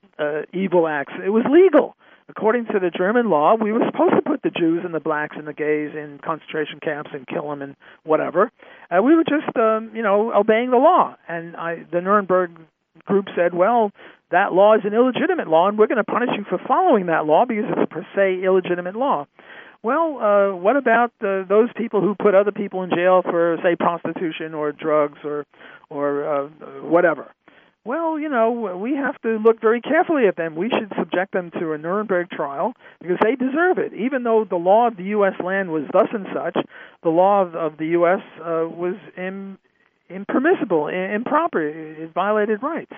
evil 0.53 0.89
acts? 0.89 1.13
It 1.25 1.31
was 1.31 1.45
legal 1.49 1.95
according 2.29 2.67
to 2.67 2.79
the 2.79 2.91
German 2.91 3.31
law, 3.31 3.55
we 3.55 3.73
were 3.73 3.85
supposed 3.91 4.15
to 4.15 4.23
put 4.23 4.43
the 4.43 4.51
Jews 4.51 4.83
and 4.85 4.95
the 4.95 5.01
blacks 5.01 5.37
and 5.39 5.47
the 5.47 5.53
gays 5.53 5.91
in 5.95 6.21
concentration 6.25 6.81
camps 6.81 7.11
and 7.13 7.27
kill 7.27 7.49
them 7.49 7.63
and 7.63 7.77
whatever. 8.05 8.51
Uh, 8.91 9.03
we 9.03 9.15
were 9.15 9.25
just, 9.25 9.57
um, 9.57 9.91
you 9.95 10.03
know, 10.03 10.33
obeying 10.33 10.71
the 10.71 10.77
law. 10.77 11.17
And 11.29 11.57
I, 11.57 11.85
the 11.91 12.01
Nuremberg 12.01 12.51
group 13.05 13.27
said, 13.37 13.55
well, 13.55 13.91
that 14.31 14.53
law 14.53 14.75
is 14.75 14.83
an 14.85 14.95
illegitimate 14.95 15.49
law, 15.49 15.69
and 15.69 15.79
we're 15.79 15.87
going 15.87 15.99
to 15.99 16.05
punish 16.05 16.31
you 16.37 16.45
for 16.49 16.59
following 16.67 17.07
that 17.07 17.27
law 17.27 17.45
because 17.45 17.65
it's 17.69 17.81
a 17.83 17.87
per 17.87 18.07
se 18.15 18.45
illegitimate 18.45 18.97
law. 18.97 19.27
Well, 19.83 20.19
uh, 20.21 20.57
what 20.57 20.77
about 20.77 21.13
uh, 21.21 21.43
those 21.49 21.69
people 21.77 22.01
who 22.01 22.15
put 22.15 22.35
other 22.35 22.53
people 22.53 22.85
in 22.85 22.91
jail 22.91 23.21
for, 23.23 23.59
say, 23.65 23.75
prostitution 23.75 24.55
or 24.55 24.73
drugs 24.73 25.19
or 25.25 25.45
or 25.91 26.25
uh, 26.25 26.49
whatever? 26.83 27.33
Well, 27.85 28.19
you 28.19 28.29
know, 28.29 28.79
we 28.81 28.95
have 28.95 29.21
to 29.23 29.39
look 29.39 29.61
very 29.61 29.81
carefully 29.81 30.27
at 30.29 30.37
them. 30.37 30.55
We 30.55 30.71
should 30.71 30.93
subject 30.97 31.33
them 31.33 31.51
to 31.59 31.73
a 31.73 31.79
Nuremberg 31.79 32.31
trial 32.31 32.75
because 33.01 33.19
they 33.23 33.35
deserve 33.35 33.79
it. 33.79 33.93
Even 33.93 34.23
though 34.23 34.45
the 34.49 34.57
law 34.57 34.87
of 34.87 34.97
the 34.97 35.05
U.S. 35.05 35.35
land 35.45 35.71
was 35.73 35.83
thus 35.93 36.09
and 36.13 36.27
such, 36.33 36.57
the 37.03 37.09
law 37.09 37.43
of, 37.43 37.55
of 37.57 37.79
the 37.79 37.87
U.S. 37.89 38.21
Uh, 38.39 38.69
was 38.69 38.95
Im, 39.17 39.59
impermissible, 40.09 40.87
improper. 40.89 41.67
It 41.67 42.13
violated 42.15 42.63
rights. 42.63 42.93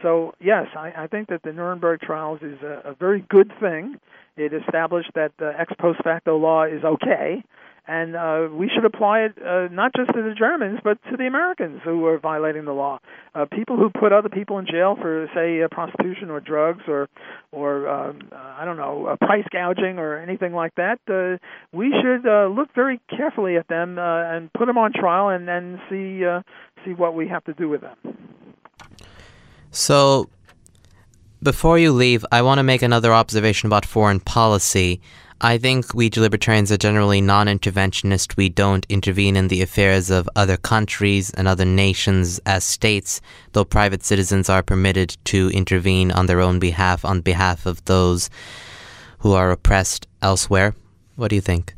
So, 0.00 0.34
yes, 0.40 0.66
I, 0.76 0.92
I 0.96 1.06
think 1.08 1.28
that 1.28 1.42
the 1.42 1.52
Nuremberg 1.52 2.00
trials 2.00 2.40
is 2.40 2.60
a, 2.62 2.90
a 2.90 2.94
very 2.94 3.24
good 3.28 3.52
thing. 3.60 3.96
It 4.36 4.54
established 4.54 5.10
that 5.14 5.32
the 5.38 5.52
ex 5.58 5.72
post 5.78 6.02
facto 6.02 6.38
law 6.38 6.64
is 6.64 6.82
okay 6.82 7.44
and 7.86 8.14
uh, 8.14 8.48
we 8.52 8.70
should 8.72 8.84
apply 8.84 9.20
it 9.20 9.32
uh, 9.38 9.66
not 9.72 9.92
just 9.96 10.12
to 10.14 10.22
the 10.22 10.34
Germans 10.38 10.78
but 10.84 10.98
to 11.10 11.16
the 11.16 11.26
Americans 11.26 11.80
who 11.84 12.06
are 12.06 12.18
violating 12.18 12.64
the 12.64 12.72
law. 12.72 12.98
Uh, 13.34 13.46
people 13.50 13.76
who 13.76 13.90
put 13.90 14.12
other 14.12 14.28
people 14.28 14.58
in 14.58 14.66
jail 14.66 14.96
for, 15.00 15.28
say, 15.34 15.62
uh, 15.62 15.68
prostitution 15.68 16.30
or 16.30 16.38
drugs 16.38 16.82
or, 16.86 17.08
or 17.50 17.88
um, 17.88 18.20
uh, 18.30 18.36
I 18.36 18.64
don't 18.64 18.76
know, 18.76 19.06
uh, 19.06 19.16
price 19.16 19.46
gouging 19.50 19.98
or 19.98 20.18
anything 20.18 20.52
like 20.52 20.74
that. 20.76 20.98
Uh, 21.08 21.38
we 21.76 21.92
should 22.02 22.26
uh, 22.26 22.46
look 22.46 22.68
very 22.74 23.00
carefully 23.08 23.56
at 23.56 23.66
them 23.68 23.98
uh, 23.98 24.32
and 24.32 24.52
put 24.52 24.66
them 24.66 24.78
on 24.78 24.92
trial 24.92 25.28
and 25.28 25.48
then 25.48 25.80
see 25.90 26.24
uh, 26.24 26.42
see 26.84 26.92
what 26.92 27.14
we 27.14 27.28
have 27.28 27.44
to 27.44 27.54
do 27.54 27.68
with 27.68 27.80
them. 27.80 27.96
So. 29.70 30.28
Before 31.42 31.76
you 31.76 31.90
leave, 31.90 32.24
I 32.30 32.40
want 32.42 32.58
to 32.58 32.62
make 32.62 32.82
another 32.82 33.12
observation 33.12 33.66
about 33.66 33.84
foreign 33.84 34.20
policy. 34.20 35.00
I 35.44 35.58
think 35.58 35.92
we 35.92 36.08
libertarians 36.16 36.70
are 36.70 36.76
generally 36.76 37.20
non 37.20 37.48
interventionist. 37.48 38.36
We 38.36 38.48
don't 38.48 38.86
intervene 38.88 39.34
in 39.34 39.48
the 39.48 39.60
affairs 39.60 40.08
of 40.08 40.28
other 40.36 40.56
countries 40.56 41.32
and 41.32 41.48
other 41.48 41.64
nations 41.64 42.40
as 42.46 42.62
states, 42.62 43.20
though 43.50 43.64
private 43.64 44.04
citizens 44.04 44.48
are 44.48 44.62
permitted 44.62 45.16
to 45.24 45.50
intervene 45.50 46.12
on 46.12 46.26
their 46.26 46.40
own 46.40 46.60
behalf, 46.60 47.04
on 47.04 47.22
behalf 47.22 47.66
of 47.66 47.84
those 47.86 48.30
who 49.18 49.32
are 49.32 49.50
oppressed 49.50 50.06
elsewhere. 50.22 50.76
What 51.16 51.30
do 51.30 51.34
you 51.34 51.42
think? 51.42 51.74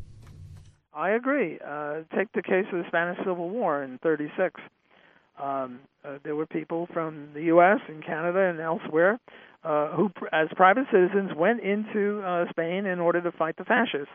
I 0.93 1.09
agree. 1.09 1.57
Uh, 1.65 2.01
take 2.15 2.31
the 2.33 2.43
case 2.43 2.67
of 2.71 2.83
the 2.83 2.87
Spanish 2.87 3.17
Civil 3.25 3.49
War 3.49 3.81
in 3.81 3.97
36. 3.97 4.61
Um, 5.41 5.79
uh, 6.03 6.19
there 6.23 6.35
were 6.35 6.45
people 6.45 6.87
from 6.93 7.29
the 7.33 7.45
U.S. 7.45 7.79
and 7.87 8.05
Canada 8.05 8.41
and 8.41 8.59
elsewhere 8.59 9.19
uh, 9.65 9.89
who, 9.95 10.11
as 10.31 10.47
private 10.55 10.85
citizens, 10.91 11.31
went 11.35 11.61
into 11.61 12.21
uh, 12.21 12.45
Spain 12.51 12.85
in 12.85 12.99
order 12.99 13.21
to 13.21 13.31
fight 13.31 13.57
the 13.57 13.65
fascists, 13.65 14.13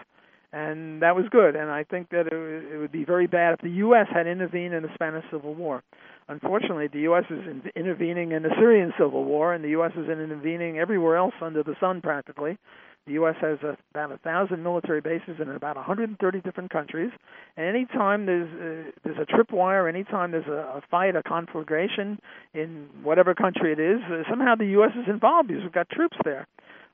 and 0.53 1.03
that 1.03 1.17
was 1.17 1.27
good. 1.31 1.57
And 1.57 1.71
I 1.71 1.85
think 1.85 2.11
that 2.11 2.27
it, 2.27 2.75
it 2.75 2.79
would 2.79 2.93
be 2.93 3.05
very 3.05 3.27
bad 3.27 3.55
if 3.55 3.61
the 3.61 3.71
U.S. 3.71 4.07
had 4.13 4.27
intervened 4.27 4.75
in 4.75 4.83
the 4.83 4.91
Spanish 4.95 5.25
Civil 5.31 5.55
War. 5.55 5.83
Unfortunately, 6.29 6.87
the 6.87 7.01
U.S. 7.01 7.25
is 7.29 7.41
in, 7.41 7.63
intervening 7.75 8.33
in 8.33 8.45
the 8.45 8.51
Syrian 8.57 8.93
Civil 8.97 9.25
War, 9.25 9.53
and 9.53 9.65
the 9.65 9.71
U.S. 9.71 9.93
is 9.97 10.09
intervening 10.09 10.79
everywhere 10.79 11.17
else 11.17 11.35
under 11.43 11.65
the 11.65 11.75
sun, 11.81 12.01
practically. 12.01 12.57
The 13.11 13.15
U.S. 13.15 13.35
has 13.41 13.59
about 13.91 14.13
a 14.13 14.19
thousand 14.19 14.63
military 14.63 15.01
bases 15.01 15.41
in 15.41 15.51
about 15.51 15.75
130 15.75 16.41
different 16.43 16.71
countries. 16.71 17.11
And 17.57 17.67
anytime 17.67 18.25
there's 18.25 18.47
uh, 18.47 18.91
there's 19.03 19.19
a 19.19 19.27
tripwire, 19.27 19.89
anytime 19.89 20.31
there's 20.31 20.47
a, 20.47 20.79
a 20.79 20.83
fight, 20.93 21.17
a 21.17 21.23
conflagration 21.25 22.21
in 22.55 22.89
whatever 23.03 23.35
country 23.35 23.73
it 23.73 23.81
is, 23.81 23.99
uh, 24.09 24.23
somehow 24.31 24.55
the 24.55 24.67
U.S. 24.79 24.93
is 24.95 25.09
involved 25.09 25.49
because 25.49 25.65
we've 25.65 25.73
got 25.73 25.91
troops 25.91 26.17
there. 26.23 26.47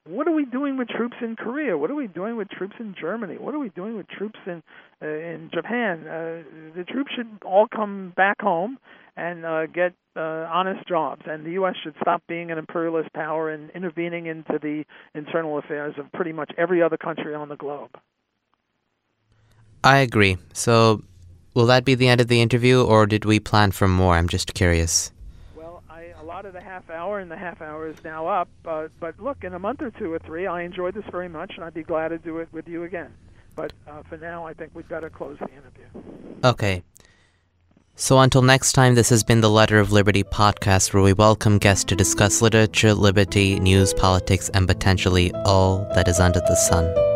What 0.06 0.28
are 0.28 0.32
we 0.32 0.44
doing 0.44 0.76
with 0.78 0.88
troops 0.88 1.16
in 1.20 1.34
Korea? 1.34 1.76
What 1.76 1.90
are 1.90 1.96
we 1.96 2.06
doing 2.06 2.36
with 2.36 2.48
troops 2.48 2.76
in 2.78 2.94
Germany? 2.98 3.38
What 3.38 3.54
are 3.54 3.58
we 3.58 3.70
doing 3.70 3.96
with 3.96 4.06
troops 4.08 4.38
in 4.46 4.62
uh, 5.02 5.06
in 5.06 5.50
Japan? 5.52 6.06
Uh, 6.06 6.42
the 6.76 6.84
troops 6.84 7.10
should 7.16 7.28
all 7.44 7.66
come 7.66 8.12
back 8.16 8.40
home 8.40 8.78
and 9.16 9.44
uh, 9.44 9.66
get 9.66 9.94
uh, 10.14 10.20
honest 10.20 10.86
jobs. 10.86 11.22
And 11.26 11.44
the 11.44 11.52
U.S. 11.52 11.74
should 11.82 11.94
stop 12.00 12.22
being 12.28 12.52
an 12.52 12.58
imperialist 12.58 13.12
power 13.14 13.50
and 13.50 13.70
intervening 13.70 14.26
into 14.26 14.58
the 14.62 14.84
internal 15.14 15.58
affairs 15.58 15.94
of 15.98 16.12
pretty 16.12 16.32
much 16.32 16.52
every 16.56 16.82
other 16.82 16.96
country 16.96 17.34
on 17.34 17.48
the 17.48 17.56
globe. 17.56 17.90
I 19.82 19.98
agree. 19.98 20.36
So, 20.52 21.02
will 21.54 21.66
that 21.66 21.84
be 21.84 21.94
the 21.94 22.08
end 22.08 22.20
of 22.20 22.28
the 22.28 22.40
interview, 22.40 22.82
or 22.82 23.06
did 23.06 23.24
we 23.24 23.40
plan 23.40 23.72
for 23.72 23.88
more? 23.88 24.14
I'm 24.14 24.28
just 24.28 24.54
curious. 24.54 25.10
I 26.36 26.40
allotted 26.40 26.56
a 26.56 26.60
half 26.60 26.90
hour, 26.90 27.18
and 27.18 27.30
the 27.30 27.36
half 27.36 27.62
hour 27.62 27.88
is 27.88 27.96
now 28.04 28.26
up. 28.26 28.50
But 28.62 28.90
look, 29.18 29.42
in 29.42 29.54
a 29.54 29.58
month 29.58 29.80
or 29.80 29.90
two 29.90 30.12
or 30.12 30.18
three, 30.18 30.46
I 30.46 30.64
enjoyed 30.64 30.92
this 30.92 31.06
very 31.10 31.30
much, 31.30 31.52
and 31.54 31.64
I'd 31.64 31.72
be 31.72 31.82
glad 31.82 32.08
to 32.08 32.18
do 32.18 32.40
it 32.40 32.48
with 32.52 32.68
you 32.68 32.82
again. 32.84 33.14
But 33.54 33.72
uh, 33.88 34.02
for 34.02 34.18
now, 34.18 34.46
I 34.46 34.52
think 34.52 34.72
we'd 34.74 34.86
better 34.86 35.08
close 35.08 35.38
the 35.38 35.48
interview. 35.48 35.86
Okay. 36.44 36.82
So 37.94 38.18
until 38.18 38.42
next 38.42 38.72
time, 38.72 38.96
this 38.96 39.08
has 39.08 39.24
been 39.24 39.40
the 39.40 39.48
Letter 39.48 39.80
of 39.80 39.92
Liberty 39.92 40.24
podcast, 40.24 40.92
where 40.92 41.02
we 41.02 41.14
welcome 41.14 41.56
guests 41.56 41.84
to 41.84 41.96
discuss 41.96 42.42
literature, 42.42 42.92
liberty, 42.92 43.58
news, 43.58 43.94
politics, 43.94 44.50
and 44.50 44.68
potentially 44.68 45.32
all 45.46 45.88
that 45.94 46.06
is 46.06 46.20
under 46.20 46.40
the 46.40 46.54
sun. 46.54 47.15